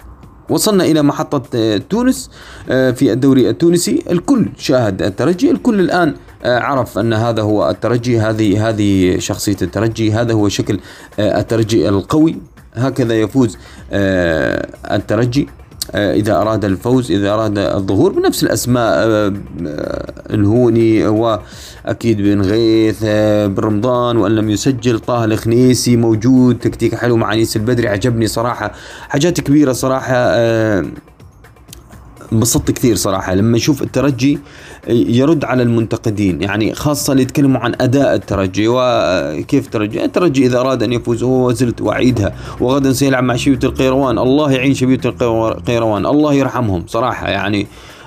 [0.48, 2.30] وصلنا إلى محطة تونس
[2.66, 4.02] في الدوري التونسي.
[4.10, 5.50] الكل شاهد الترجي.
[5.50, 10.80] الكل الآن عرف أن هذا هو الترجي هذه هذه شخصية الترجي هذا هو شكل
[11.18, 12.36] الترجي القوي.
[12.74, 13.58] هكذا يفوز
[14.92, 15.48] الترجي.
[15.94, 18.94] إذا أراد الفوز إذا أراد الظهور بنفس الأسماء
[20.30, 23.04] الهوني وأكيد بن غيث
[23.46, 28.72] بن رمضان وأن لم يسجل طه الخنيسي موجود تكتيك حلو مع أنيس البدري عجبني صراحة.
[29.08, 30.14] حاجات كبيرة صراحة
[32.32, 33.34] انبسطت كثير صراحة.
[33.34, 34.38] لما أشوف الترجي
[34.88, 40.04] يرد على المنتقدين يعني خاصة اللي يتكلموا عن أداء الترجي وكيف الترجي.
[40.04, 44.74] الترجي إذا أراد أن يفوز هو زلت واعيدها وغدا سيلعب مع شبيبة القيروان الله يعين
[44.74, 47.28] شبيبة القيروان الله يرحمهم صراحة.
[47.28, 47.66] يعني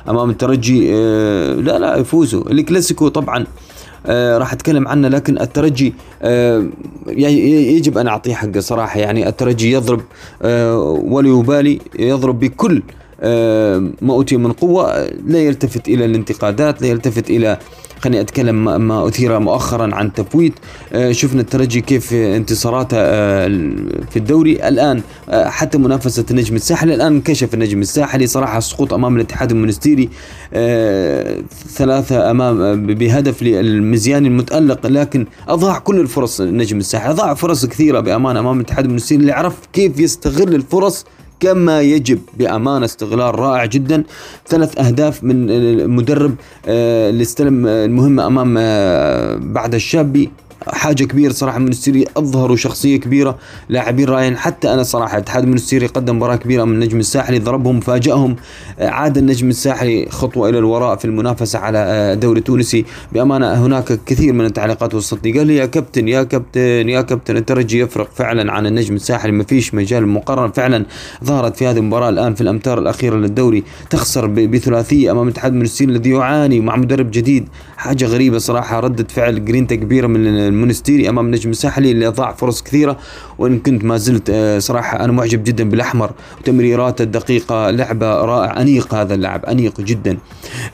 [0.09, 2.51] أمام الترجي آه، لا لا يفوزوا.
[2.51, 3.45] الكلاسيكو طبعا
[4.05, 6.65] آه راح أتكلم عنه لكن الترجي آه
[7.07, 8.99] يجب أن أعطيه حقه صراحة.
[8.99, 10.01] يعني الترجي يضرب
[10.41, 12.82] آه ولا يبالي يضرب بكل
[14.01, 17.59] ما أوتي من قوة لا يلتفت إلى الانتقادات لا يلتفت إلى
[17.99, 20.53] خليني أتكلم ما أثير مؤخرا عن تفويت.
[20.93, 23.47] آه، شفنا الترجي كيف انتصاراته آه،
[24.09, 24.67] في الدوري.
[24.67, 30.09] الآن حتى منافسة النجم الساحلي الآن انكشف النجم الساحلي صراحة السقوط أمام الاتحاد المونستيري
[31.76, 34.88] ثلاثة أمام بهدف للمزياني المتألق.
[34.88, 39.55] لكن أضاع كل الفرص النجم الساحلي أضاع فرص كثيرة بامانه أمام الاتحاد المونستيري اللي عرف
[39.74, 41.05] كيف يستغل الفرص
[41.39, 44.03] كما يجب بأمانة استغلال رائع جدا.
[44.47, 46.35] ثلاث أهداف من المدرب
[46.67, 50.29] آه، اللي استلم المهمة أمام آه، بعد الشابي
[50.68, 52.05] حاجة كبيرة صراحة من المنستيري.
[52.18, 53.38] أظهروا شخصية كبيرة
[53.70, 58.36] لاعبين رائعين حتى أنا صراحة اتحاد المنستيري قدم مباراة كبيرة من النجم الساحلي ضربهم فاجئهم
[58.80, 62.86] عاد النجم الساحلي خطوة إلى الوراء في المنافسة على الدوري التونسي.
[63.12, 67.80] بأمانة هناك كثير من التعليقات وصلتني قال لي يا كابتن يا كابتن يا كابتن الترجي
[67.80, 69.32] يفرق فعلا عن النجم الساحلي.
[69.32, 70.86] ما فيش مجال مقارنه فعلا
[71.24, 73.64] ظهرت في هذه المباراة الآن في الأمتار الأخيرة للدوري.
[73.89, 77.47] تخسر بثلاثية أمام الاتحاد المنستيري الذي يعاني مع مدرب جديد.
[77.78, 82.62] حاجة غريبة صراحة ردة فعل جرينتا كبيرة من المونستيري أمام نجم الساحلي اللي ضاع فرص
[82.62, 82.97] كثيرة
[83.38, 86.12] وإن كنت ما زلت آه، صراحة أنا معجب جدا بالأحمر.
[86.39, 90.18] وتمريراته الدقيقة لعبة رائع أنيق هذا اللاعب أنيق جدا.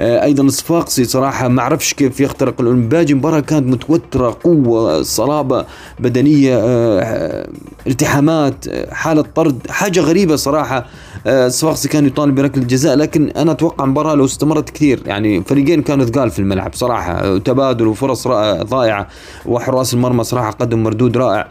[0.02, 5.66] آه، أيضا الصفاقسي صراحة ما أعرفش كيف يخترق باقي المباراه كانت متوترة قوة صلابة
[6.00, 7.50] بدنية آه،
[7.88, 10.86] التحامات حالة طرد حاجة غريبة صراحة.
[11.28, 15.02] الصفاقسي كان يطالب بركله الجزاء لكن أنا أتوقع مباراة لو استمرت كثير.
[15.06, 17.38] يعني فريقين كانوا ثقال في الملعب صراحة.
[17.38, 18.28] تبادل وفرص
[18.64, 19.08] ضائعه
[19.46, 21.48] وحراس المرمى صراحة قدم مردود رائع.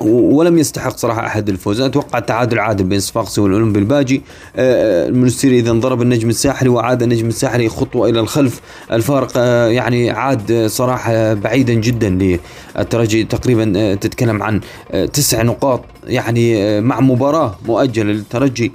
[0.00, 1.80] ولم يستحق صراحة أحد الفوز.
[1.80, 4.22] أتوقع التعادل عادل بين صفاقسي والأولمبي الباجي.
[4.56, 8.60] آه، المنستيري إذا انضرب النجم الساحلي وعاد النجم الساحلي خطوة إلى الخلف.
[8.92, 12.38] الفارق آه، يعني عاد صراحة بعيدا جدا
[12.76, 14.60] للترجي تقريبا آه، تتكلم عن
[15.12, 18.72] تسع نقاط يعني مع مباراة مؤجلة للترجي.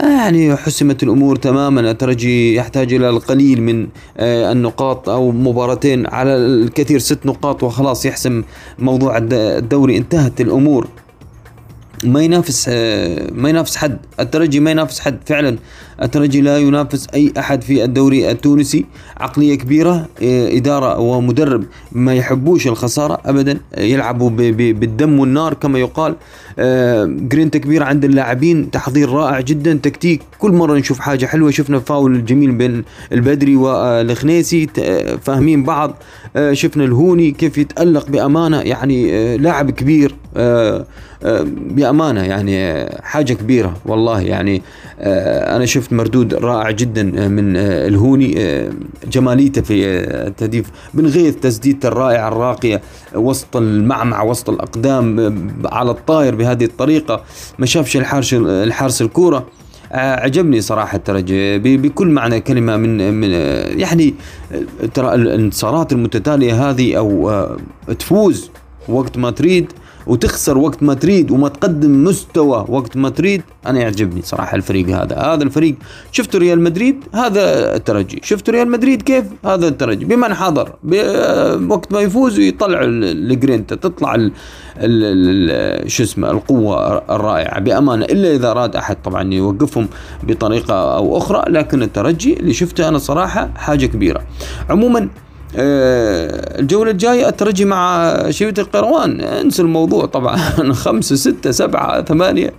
[0.00, 1.80] يعني حسمت الأمور تماما.
[1.80, 6.06] الترجي يحتاج إلى القليل من النقاط أو مباراتين.
[6.06, 8.42] على الكثير ست نقاط وخلاص يحسم
[8.78, 9.96] موضوع الدوري.
[9.96, 10.86] انتهت الأمور.
[12.04, 13.98] ما ينافس آه، ما ينافس حد.
[14.20, 15.58] الترجي ما ينافس حد فعلا.
[16.02, 18.84] الترجي لا ينافس أي أحد في الدوري التونسي.
[19.16, 23.60] عقلية كبيرة آه، إدارة ومدرب ما يحبوش الخسارة ابدا.
[23.78, 26.14] يلعبوا بالدم والنار كما يقال.
[26.58, 30.22] آه، جرينتا كبيره عند اللاعبين تحضير رائع جدا تكتيك.
[30.38, 31.50] كل مرة نشوف حاجة حلوة.
[31.50, 34.66] شفنا فاول جميل بين البدري والخنيسي
[35.22, 35.94] فاهمين بعض.
[36.52, 38.60] شفنا الهوني كيف يتألق بأمانة.
[38.60, 40.14] يعني لاعب كبير
[41.22, 44.20] بأمانة يعني حاجة كبيرة والله.
[44.20, 44.62] يعني
[45.00, 48.70] آه، أنا شفت مردود رائع جدا من آه، الهوني آه،
[49.12, 49.86] جماليته في
[50.26, 52.80] التهديف بن غيث تسديدته الرائعة الراقية
[53.14, 57.24] وسط المعمع وسط الأقدام على الطاير بهذه الطريقة.
[57.58, 59.46] ما شافش الحارس الحارس الكورة.
[59.92, 63.30] عجبني صراحة الترجي بكل معنى كلمة من من
[63.80, 64.14] يعني
[64.94, 67.46] ترى الانتصارات المتتالية هذه أو
[67.98, 68.50] تفوز
[68.88, 69.72] وقت ما تريد
[70.08, 73.42] وتخسر وقت ما تريد وما تقدم مستوى وقت ما تريد.
[73.66, 75.16] أنا يعجبني صراحة الفريق هذا.
[75.16, 75.74] هذا الفريق
[76.12, 78.20] شفتوا ريال مدريد؟ هذا الترجي.
[78.22, 80.04] شفتوا ريال مدريد كيف؟ هذا الترجي.
[80.04, 80.72] بمن حضر؟
[81.70, 84.16] وقت ما يفوز يطلع الجرينتا تطلع
[85.86, 87.60] شو اسمه القوة الرائعة.
[87.60, 89.88] بأمانة إلا إذا أراد أحد طبعا يوقفهم
[90.22, 94.22] بطريقة أو أخرى لكن الترجي اللي شفته أنا صراحة حاجة كبيرة.
[94.70, 95.08] عموما
[95.54, 100.36] الجولة الجاية الترجي مع شيبة القروان انسوا الموضوع طبعا.
[100.84, 102.52] خمسة ستة سبعة ثمانية.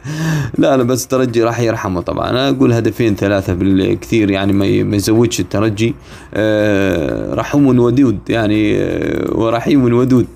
[0.57, 2.29] لا لا بس الترجي راح يرحمه طبعا.
[2.29, 5.95] أنا أقول هدفين ثلاثة بالكثير يعني ما يزودش الترجي.
[6.33, 10.27] آه، رحوم ودود يعني آه، ورحيم ودود.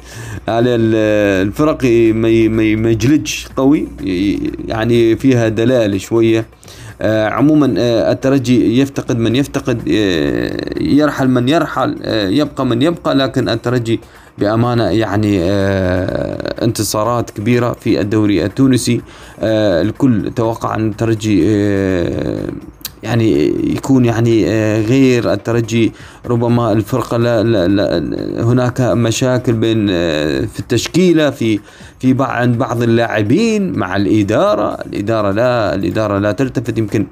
[0.48, 1.84] على الفرق
[2.14, 3.88] ما يجلدش قوي.
[4.68, 6.40] يعني فيها دلال شوية.
[6.40, 6.46] آه،
[7.04, 11.98] عموما آه، الترجي يفتقد من يفتقد آه، يرحل من يرحل
[12.30, 14.00] يبقى من يبقى لكن الترجي
[14.38, 15.40] بأمانة يعني
[16.64, 19.02] انتصارات كبيرة في الدوري التونسي.
[19.44, 21.44] الكل توقع أن الترجي
[23.04, 25.92] يعني يكون يعني آه، غير الترجي.
[26.26, 31.60] ربما الفرقة لا لا لا هناك مشاكل بين آه، في التشكيلة في
[32.04, 34.74] في عند بعض اللاعبين مع الإدارة.
[34.74, 36.78] الإدارة لا الإدارة لا تلتفت.
[36.78, 37.08] يمكن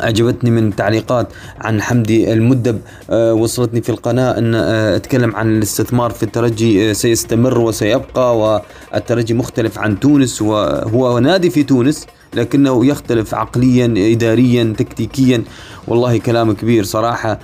[0.00, 1.28] عجبتني من التعليقات
[1.60, 2.80] عن حمدي المدب
[3.10, 9.34] آه، وصلتني في القناة أن آه، أتكلم عن الاستثمار في الترجي آه، سيستمر وسيبقى والترجي
[9.34, 12.06] مختلف عن تونس وهو نادي في تونس.
[12.34, 15.42] لكنه يختلف عقليا إداريا تكتيكيا.
[15.88, 17.38] والله كلام كبير صراحة.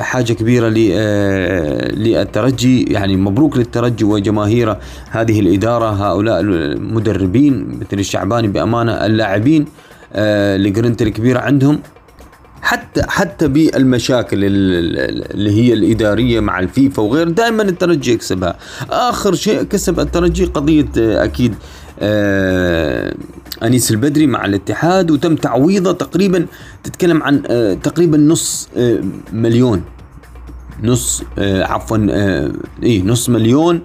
[0.00, 0.68] حاجة كبيرة
[1.96, 2.82] للترجي.
[2.82, 4.80] يعني مبروك للترجي وجماهيره
[5.10, 9.66] هذه الإدارة هؤلاء المدربين مثل الشعباني بأمانة اللاعبين
[10.14, 11.80] الجرنت الكبيرة عندهم.
[12.62, 18.56] حتى حتى بالمشاكل اللي هي الإدارية مع الفيفا وغير دائما الترجي يكسبها.
[18.90, 21.56] آخر شيء كسب الترجي قضية أكيد آه
[23.62, 26.46] أنيس البدري مع الاتحاد وتم تعويضه تقريبا
[26.84, 29.00] تتكلم عن آه تقريبا نص آه
[29.32, 29.82] مليون.
[30.82, 33.80] نص آه عفوا آه إيه نص مليون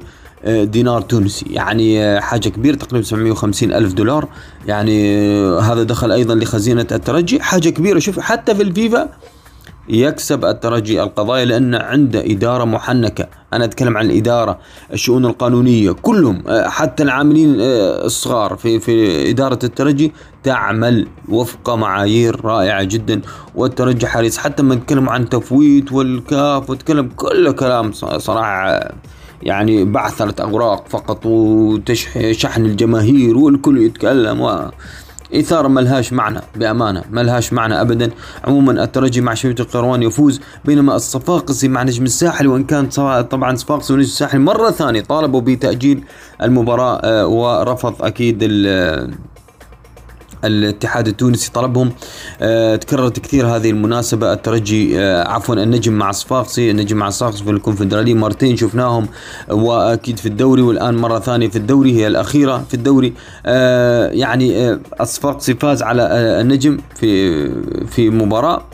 [0.47, 1.45] دينار تونسي.
[1.49, 4.27] يعني آه، حاجة كبيرة تقريبا 750 ألف دولار.
[4.67, 7.41] يعني آه، هذا دخل أيضا لخزينة الترجي.
[7.41, 9.09] حاجة كبيرة شوف حتى في الفيفا
[9.89, 13.27] يكسب الترجي القضايا لأن عنده إدارة محنكة.
[13.53, 14.59] أنا أتكلم عن الإدارة
[14.93, 20.13] الشؤون القانونية كلهم آه، حتى العاملين الصغار في, في إدارة الترجي
[20.43, 23.21] تعمل وفق معايير رائعة جدا.
[23.55, 24.37] والترجي حريص.
[24.37, 28.91] حتى ما نتكلم عن تفويت والكاف وتكلم كله كلام صراحة
[29.43, 34.71] يعني بعثرة أوراق فقط وشحن الجماهير والكل يتكلم و
[35.35, 38.11] إثارة ملهاش معنى بأمانة ملهاش معنى أبدا.
[38.45, 42.89] عموما الترجي مع شبيبة القروان يفوز بينما الصفاقسي مع نجم الساحل وإن كان
[43.21, 46.03] طبعا صفاقسي ونجم الساحل مرة ثانية طالبوا بتأجيل
[46.43, 48.37] المباراة آه، ورفض أكيد
[50.45, 51.91] الاتحاد التونسي طلبهم.
[52.41, 54.33] آه تكررت كثير هذه المناسبة.
[54.33, 58.13] الترجي آه عفوا النجم مع صفاقسي النجم مع صفاقسي في الكونفدرالية.
[58.13, 59.07] مرتين شفناهم
[59.49, 63.13] وأكيد في الدوري والآن مرة ثانية في الدوري هي الأخيرة في الدوري.
[63.45, 67.51] آه يعني آه الصفاقسي فاز على آه النجم في
[67.85, 68.65] في مباراة.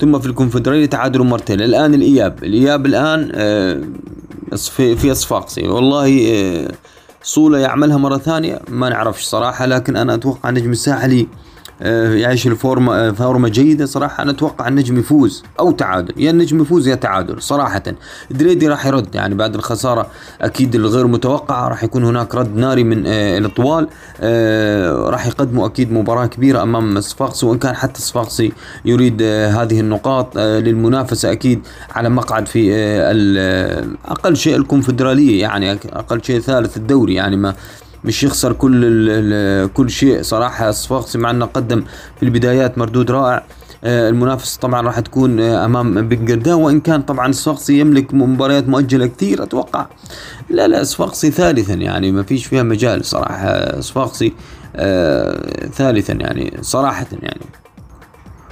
[0.00, 1.60] ثم في الكونفدرالية تعادلوا مرتين.
[1.60, 2.44] الآن الإياب.
[2.44, 3.80] الإياب الآن آه
[4.56, 5.68] في في صفاقسي.
[5.68, 6.68] والله
[7.22, 11.28] صولة يعملها مرة ثانية ما نعرفش صراحة لكن أنا أتوقع نجم الساحلي
[11.82, 14.22] يعيش الفورمة آه، فورمة جيدة صراحة.
[14.22, 16.14] أنا أتوقع النجم يفوز أو تعادل.
[16.16, 17.82] يا النجم يفوز يا تعادل صراحة.
[18.30, 20.06] دريدي راح يرد يعني بعد الخسارة.
[20.40, 21.68] أكيد الغير متوقعة.
[21.68, 23.88] راح يكون هناك رد ناري من آه، الطوال.
[25.10, 27.46] راح يقدموا أكيد مباراة كبيرة أمام صفاقسي.
[27.46, 28.52] وإن كان حتى صفاقسي
[28.84, 31.60] يريد هذه النقاط للمنافسة أكيد
[31.90, 32.74] على مقعد في
[34.04, 37.54] أقل شيء الكونفدرالية يعني أقل شيء ثالث الدوري يعني ما
[38.04, 40.22] مش يخسر كل كل شيء.
[40.22, 41.84] صراحة صفاقسي مع إنه قدم
[42.16, 43.44] في البدايات مردود رائع.
[43.84, 49.06] آه، المنافس طبعا راح تكون آه، أمام بن وإن كان طبعا صفاقسي يملك مباريات مؤجلة
[49.06, 49.86] كثير أتوقع.
[50.50, 53.80] لا لا صفاقسي ثالثا يعني ما فيش فيها مجال صراحة.
[53.80, 54.32] صفاقسي
[54.76, 57.40] آه ثالثا يعني صراحة يعني.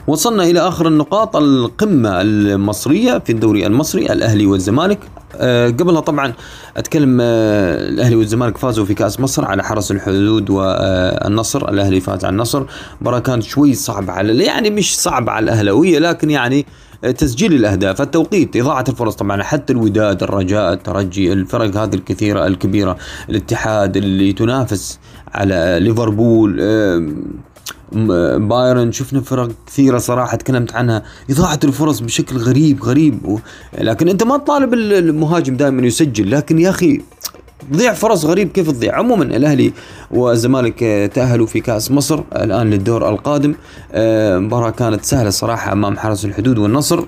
[0.09, 4.99] وصلنا إلى آخر النقاط القمة المصرية في الدوري المصري الأهلي والزمالك.
[5.37, 6.33] أه قبلها طبعا
[6.77, 12.33] أتكلم أه الأهلي والزمالك فازوا في كأس مصر على حرس الحدود والنصر الأهلي فاز على
[12.33, 12.65] النصر.
[13.01, 16.67] مباراة كانت شوي صعبة على يعني مش صعبة على الأهلاوية لكن يعني
[17.19, 22.97] تسجيل الأهداف التوقيت إضاعة الفرص طبعا حتى الوداد الرجاء الترجي الفرق هذه الكثيرة الكبيرة
[23.29, 24.99] الاتحاد اللي تنافس
[25.35, 26.57] على ليفربول
[27.93, 31.03] بايرن شفنا فرق كثيرة صراحة تكلمت عنها.
[31.30, 33.26] إضاعة الفرص بشكل غريب غريب.
[33.26, 33.39] و...
[33.78, 36.30] لكن أنت ما تطالب المهاجم دائما يسجل.
[36.30, 37.01] لكن يا أخي
[37.72, 38.49] تضيع فرص غريب.
[38.49, 39.72] كيف تضيع؟ عموما الأهلي
[40.11, 43.55] والزمالك تأهلوا في كأس مصر الآن للدور القادم.
[43.93, 47.05] آه، مباراة كانت سهلة صراحة أمام حرس الحدود والنصر.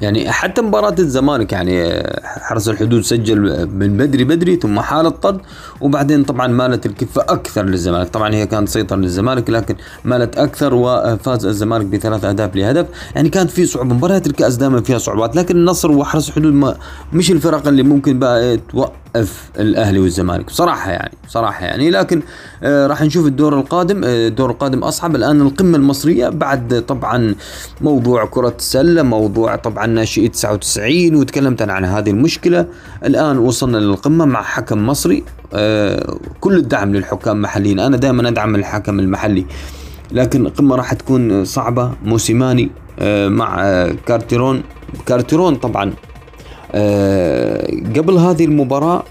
[0.00, 5.40] يعني حتى مباراة الزمالك يعني حرس الحدود سجل من بدري بدري ثم حال الطرد
[5.80, 8.08] وبعدين طبعا مالت الكفة أكثر للزمالك.
[8.08, 12.86] طبعا هي كانت سيطرة للزمالك لكن مالت أكثر وفاز الزمالك بثلاث أهداف لهدف.
[13.14, 16.76] يعني كانت في صعوبة مباريات الكأس دائما فيها صعوبات لكن النصر وحرس الحدود ما
[17.12, 18.92] مش الفرق اللي ممكن بقى توقف
[19.58, 20.44] الأهلي والزمالك.
[20.46, 21.90] بصراحة يعني بصراحة يعني.
[21.90, 22.22] لكن
[22.62, 24.04] آه راح نشوف الدور القادم.
[24.04, 25.16] آه الدور القادم أصعب.
[25.16, 27.34] الآن القمة المصرية بعد طبعا
[27.80, 32.66] موضوع كرة السلة موضوع طبعا ناشئي 99 وتكلمت أنا عن هذه المشكلة.
[33.04, 35.24] الآن وصلنا للقمة مع حكم مصري.
[35.54, 39.46] آه كل الدعم للحكام المحليين أنا دائما أدعم الحكم المحلي.
[40.12, 41.92] لكن القمة راح تكون صعبة.
[42.04, 44.62] موسيماني آه مع آه كارتيرون.
[45.06, 45.92] كارتيرون طبعا
[46.72, 49.02] آه قبل هذه المباراة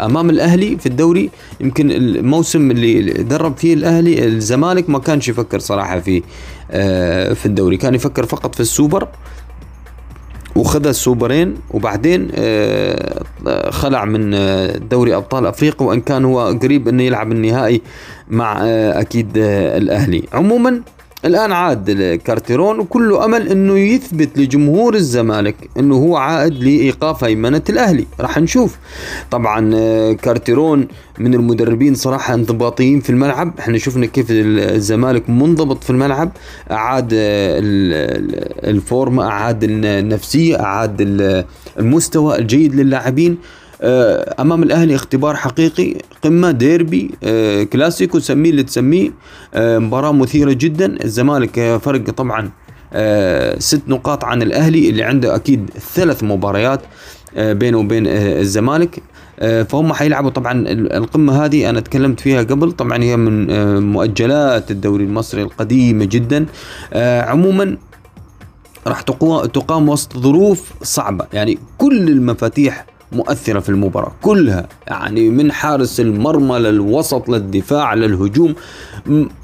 [0.00, 1.30] أمام الأهلي في الدوري
[1.60, 6.22] يمكن الموسم اللي درب فيه الأهلي الزمالك ما كانش يفكر صراحة في
[6.70, 9.08] آه في الدوري كان يفكر فقط في السوبر
[10.56, 17.02] وخذ السوبرين وبعدين آه، خلع من آه، دوري أبطال أفريقيا وإن كان هو قريب إنه
[17.02, 17.82] يلعب النهائي
[18.30, 20.22] مع آه، أكيد الأهلي.
[20.32, 20.80] عموما
[21.24, 28.06] الآن عاد كارتيرون وكله أمل إنه يثبت لجمهور الزمالك إنه هو عائد لإيقاف هيمنة الأهلي.
[28.20, 28.76] راح نشوف.
[29.30, 30.88] طبعا آه، كارتيرون
[31.18, 33.54] من المدربين صراحة انضباطيين في الملعب.
[33.58, 36.30] إحنا شفنا كيف الزمالك منضبط في الملعب.
[36.70, 37.60] اعاد آه،
[38.70, 40.96] الفورمة اعاد النفسية اعاد
[41.78, 43.38] المستوى الجيد للاعبين.
[43.82, 49.10] أمام الأهلي اختبار حقيقي قمة ديربي آه، كلاسيكو سميه اللي تسميه
[49.54, 51.04] آه، مباراة مثيرة جدا.
[51.04, 52.50] الزمالك فرق طبعا
[53.58, 56.80] ست نقاط عن الأهلي اللي عنده أكيد ثلاث مباريات
[57.36, 59.02] بينه وبين الزمالك.
[59.40, 61.70] فهم حيلعبوا طبعا القمة هذه.
[61.70, 62.72] أنا تكلمت فيها قبل.
[62.72, 63.46] طبعا هي من
[63.82, 66.46] مؤجلات الدوري المصري القديمة جدا.
[67.28, 67.76] عموما
[68.86, 69.00] راح
[69.52, 71.26] تقام وسط ظروف صعبة.
[71.32, 74.12] يعني كل المفاتيح مؤثرة في المباراة.
[74.22, 78.54] كلها يعني من حارس المرمى للوسط للدفاع للهجوم.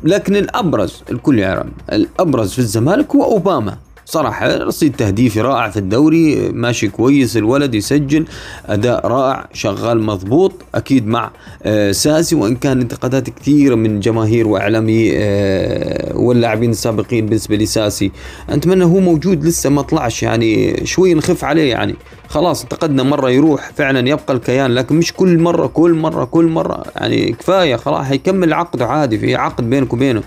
[0.05, 3.77] لكن الأبرز الكل يعلم الأبرز في الزمالك هو أوباما.
[4.05, 8.25] صراحة رصيد تهديفي رائع في الدوري ماشي كويس الولد يسجل
[8.67, 11.31] أداء رائع شغال مضبوط أكيد مع
[11.63, 18.13] آه ساسي وإن كان انتقادات كثيرة من جماهير وإعلامي آه واللاعبين السابقين بالنسبة لساسي.
[18.49, 21.95] أتمنى هو موجود لسه ما طلعش يعني شوي نخف عليه يعني.
[22.33, 26.85] خلاص انتقدنا مرة يروح فعلا يبقى الكيان لكن مش كل مرة كل مرة كل مرة
[26.97, 30.23] يعني كفاية خلاص حيكمل عقده عادي في عقد بينك وبينه.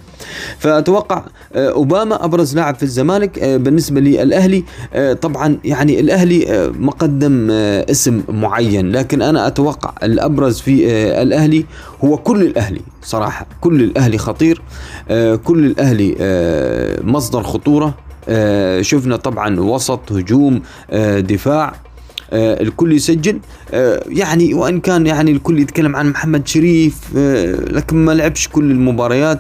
[0.60, 1.24] فأتوقع
[1.56, 8.24] آه، أوباما أبرز لاعب في الزمالك آه، بالنسبة للأهلي آه، طبعا يعني الأهلي مقدم اسم
[8.30, 10.92] معين لكن أنا أتوقع الأبرز في
[11.22, 11.66] الأهلي
[12.04, 14.62] هو كل الأهلي صراحة كل الأهلي خطير
[15.44, 16.16] كل الأهلي
[17.04, 17.94] مصدر خطورة
[18.82, 20.62] شفنا طبعا وسط هجوم
[21.20, 21.74] دفاع
[22.36, 23.40] الكل يسجل.
[23.74, 28.72] آه، يعني وإن كان يعني الكل يتكلم عن محمد شريف آه، لكن ما لعبش كل
[28.72, 29.40] المباريات.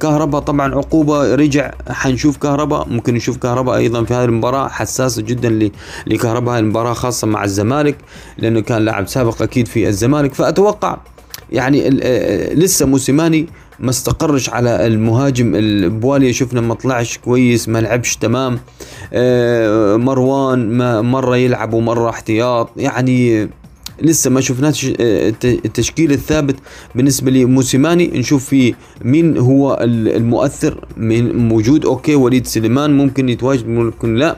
[0.00, 5.70] كهرباء طبعا عقوبة رجع حنشوف كهرباء ممكن نشوف كهرباء أيضا في هذه المباراة حساسه جدا
[6.06, 7.96] لكهرباء هذه المباراة خاصة مع الزمالك
[8.38, 10.34] لأنه كان لاعب سابق أكيد في الزمالك.
[10.34, 10.96] فأتوقع
[11.52, 11.90] يعني
[12.54, 13.46] لسه موسيماني
[13.80, 18.60] ما استقرش على المهاجم البواليا شفنا ما طلعش كويس ما لعبش تمام.
[19.12, 22.70] آه، مروان ما مرة يلعب ومرة احتياط.
[22.76, 23.48] يعني
[24.02, 26.56] لسه ما شفناش آه، التشكيل الثابت
[26.94, 28.06] بالنسبة لموسيماني.
[28.18, 31.86] نشوف في مين هو المؤثر من موجود.
[31.86, 34.36] أوكي وليد سليمان ممكن يتواجد ممكن لا.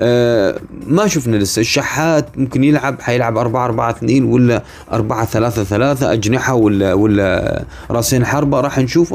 [0.00, 1.60] آه ما شفنا لسه.
[1.60, 8.24] الشحات ممكن يلعب حيلعب 4 4 2 ولا 4 3 3 أجنحة ولا ولا راسين
[8.24, 8.60] حربة.
[8.60, 9.14] راح نشوف.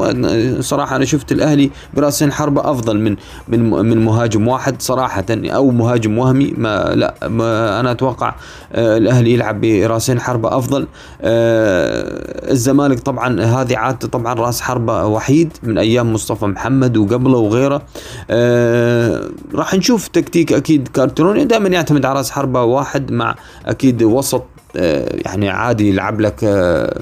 [0.60, 3.16] صراحة أنا شفت الأهلي براسين حربة أفضل من
[3.48, 6.54] من من مهاجم واحد صراحة أو مهاجم وهمي.
[6.56, 8.34] ما لا ما أنا أتوقع
[8.72, 10.86] آه الأهلي يلعب براسين حربة أفضل.
[11.22, 17.82] آه الزمالك طبعا هذه عادته طبعا راس حربة وحيد من أيام مصطفى محمد وقبله وغيره.
[18.30, 23.34] آه راح نشوف تكتيك أكيد كارتروني دائما يعتمد على راس حربة واحد مع
[23.66, 24.44] أكيد وسط
[24.74, 27.00] يعني عادي يلعب لك آه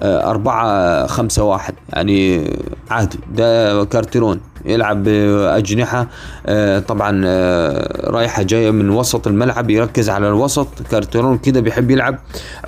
[0.00, 1.74] آه أربعة خمسة واحد.
[1.92, 2.50] يعني
[2.90, 3.18] عادي.
[3.34, 4.40] ده كارتيرون.
[4.64, 6.06] يلعب بأجنحة
[6.46, 10.68] آه طبعا آه رايحة جاية من وسط الملعب يركز على الوسط.
[10.90, 12.18] كارتيرون كده بيحب يلعب.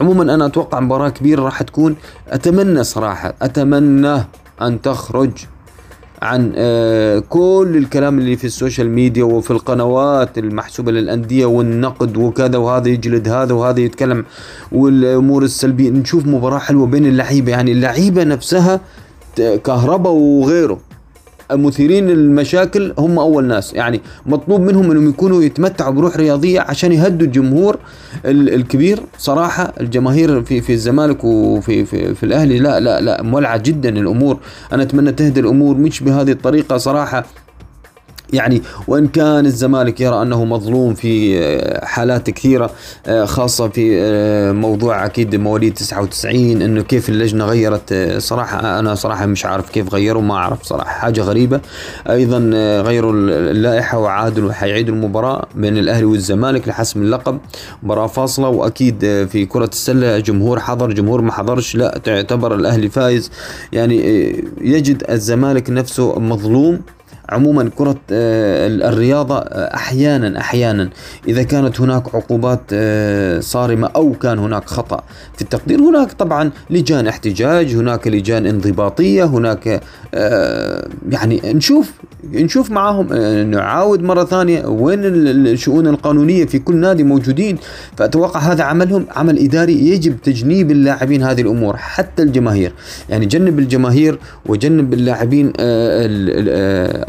[0.00, 1.96] عموما أنا أتوقع مباراة كبيرة راح تكون.
[2.28, 4.16] أتمنى صراحة أتمنى
[4.62, 5.30] أن تخرج
[6.22, 12.58] عن آه، كل الكلام اللي في ال social media وفي القنوات المحسوبة للأندية والنقد وكذا
[12.58, 14.24] وهذا يجلد هذا وهذا يتكلم
[14.72, 15.90] والأمور السلبية.
[15.90, 18.80] نشوف مباراة حلوة بين اللعيبة يعني اللعيبة نفسها
[19.36, 20.78] كهرباء وغيره.
[21.57, 23.74] مثيرين المشاكل هم أول ناس.
[23.74, 27.78] يعني مطلوب منهم إنهم يكونوا يتمتعوا بروح رياضية عشان يهدوا الجمهور
[28.24, 29.00] الكبير.
[29.18, 34.38] صراحة الجماهير في في الزمالك وفي في, في الأهلي لا لا لا مولعة جدا الأمور.
[34.72, 37.24] أنا أتمنى تهدى الأمور مش بهذه الطريقة صراحة.
[38.33, 42.70] يعني وإن كان الزمالك يرى أنه مظلوم في آه، حالات كثيرة
[43.07, 49.26] آه، خاصة في آه، موضوع أكيد مواليد 99 إنه كيف اللجنة غيرت صراحة أنا صراحة
[49.26, 51.61] مش عارف كيف غيروا ما أعرف صراحة حاجة غريبة.
[52.11, 52.39] أيضا
[52.83, 53.12] غيروا
[53.51, 57.39] اللائحة وعادوا وحيعيدوا المباراة بين الأهلي والزمالك لحسم اللقب.
[57.83, 58.99] مباراة فاصلة وأكيد
[59.30, 63.30] في كرة السلة جمهور حضر جمهور ما حضرش لا تعتبر الأهلي فايز.
[63.72, 63.97] يعني
[64.61, 66.80] يجد الزمالك نفسه مظلوم.
[67.28, 70.88] عموما كرة آه، الرياضة آه، أحيانا أحيانا
[71.28, 75.02] إذا كانت هناك عقوبات آه، صارمة أو كان هناك خطأ
[75.36, 79.82] في التقدير هناك طبعا لجان احتجاج هناك لجان انضباطية هناك
[81.10, 81.92] يعني نشوف
[82.30, 83.14] نشوف معاهم
[83.50, 87.58] نعاود مرة ثانية وين الشؤون القانونية في كل نادي موجودين.
[87.96, 92.72] فأتوقع هذا عملهم عمل إداري يجب تجنيب اللاعبين هذه الأمور حتى الجماهير.
[93.08, 95.52] يعني جنب الجماهير وجنب اللاعبين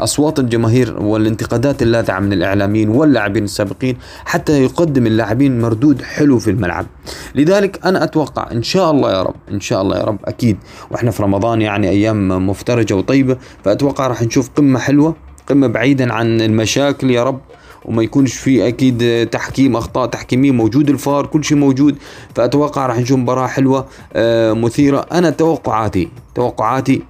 [0.04, 6.86] أصوات الجماهير والانتقادات اللاذعة من الإعلاميين واللاعبين السابقين حتى يقدم اللاعبين مردود حلو في الملعب.
[7.34, 10.56] لذلك أنا أتوقع إن شاء الله يا رب إن شاء الله يا رب أكيد
[10.90, 15.16] وإحنا في رمضان يعني أيام مفترجة وطيبة فأتوقع راح نشوف قمة حلوة
[15.48, 17.40] قمة بعيدا عن المشاكل يا رب
[17.84, 21.96] وما يكونش في أكيد تحكيم أخطاء تحكيمية موجود الفار كل شيء موجود
[22.34, 25.06] فأتوقع راح نشوف مباراة حلوة آه، مثيرة.
[25.12, 27.02] أنا توقعاتي توقعاتي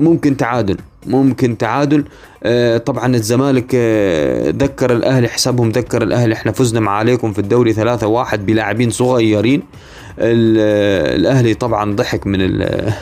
[0.00, 0.76] ممكن تعادل.
[1.06, 2.04] ممكن تعادل.
[2.42, 7.72] آه طبعا الزمالك آه ذكر الأهلي حسابهم ذكر الأهلي إحنا فزنا مع عليكم في الدوري
[7.72, 9.62] 3 1 بلاعبين صغيرين.
[10.20, 12.40] الأهلي طبعا ضحك من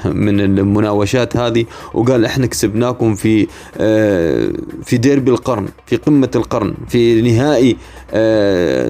[0.04, 3.46] من المناوشات هذه وقال إحنا كسبناكم في
[3.78, 4.48] آه،
[4.84, 7.76] في ديربي القرن في قمة القرن في نهائي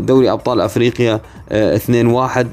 [0.00, 1.20] دوري أبطال أفريقيا
[1.52, 2.48] 2 آه، 1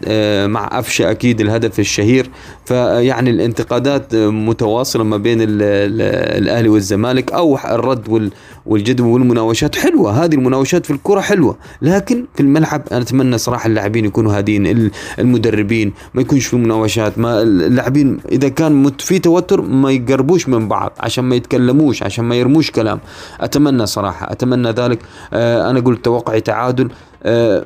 [0.49, 2.29] مع افشا أكيد الهدف الشهير.
[2.65, 8.31] فيعني الانتقادات متواصلة ما بين الأهلي والزمالك أو الرد
[8.65, 9.75] والجدوى والمناوشات.
[9.75, 14.91] حلوة هذه المناوشات في الكرة حلوة لكن في الملعب أنا أتمنى صراحة اللاعبين يكونوا هادين
[15.19, 20.91] المدربين ما يكونش في مناوشات ما اللاعبين إذا كان في توتر ما يقربوش من بعض
[20.99, 22.99] عشان ما يتكلموش عشان ما يرموش كلام.
[23.41, 24.99] أتمنى صراحة أتمنى ذلك.
[25.33, 26.89] آه أنا قلت توقعي تعادل
[27.23, 27.65] آه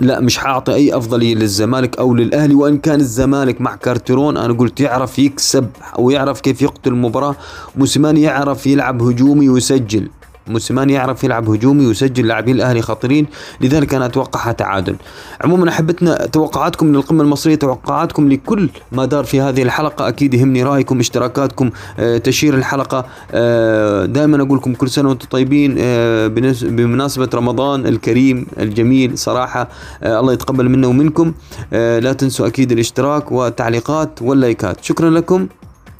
[0.00, 4.80] لا مش حاعطي أي أفضلية للزمالك أو للأهلي وإن كان الزمالك مع كارترون أنا قلت
[4.80, 5.68] يعرف يكسب
[5.98, 7.36] أو يعرف كيف يقتل المباراة
[7.76, 10.08] موسيماني يعرف يلعب هجومي ويسجل.
[10.48, 13.26] موسيماني يعرف يلعب هجومي ويسجل لاعبين الأهلي خطيرين
[13.60, 14.96] لذلك أنا اتوقعها تعادل.
[15.44, 20.62] عموما أحبتنا توقعاتكم من القمة المصرية توقعاتكم لكل ما دار في هذه الحلقة أكيد يهمني
[20.62, 23.06] رأيكم اشتراكاتكم آه تشير الحلقة.
[23.32, 26.26] آه دائما أقول لكم كل سنة وأنتم طيبين آه
[26.62, 29.68] بمناسبة رمضان الكريم الجميل صراحة
[30.02, 31.32] آه الله يتقبل منا ومنكم.
[31.72, 34.84] آه لا تنسوا أكيد الاشتراك والتعليقات واللايكات.
[34.84, 35.46] شكرا لكم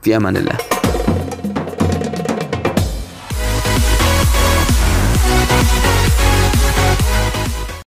[0.02, 0.75] في أمان الله.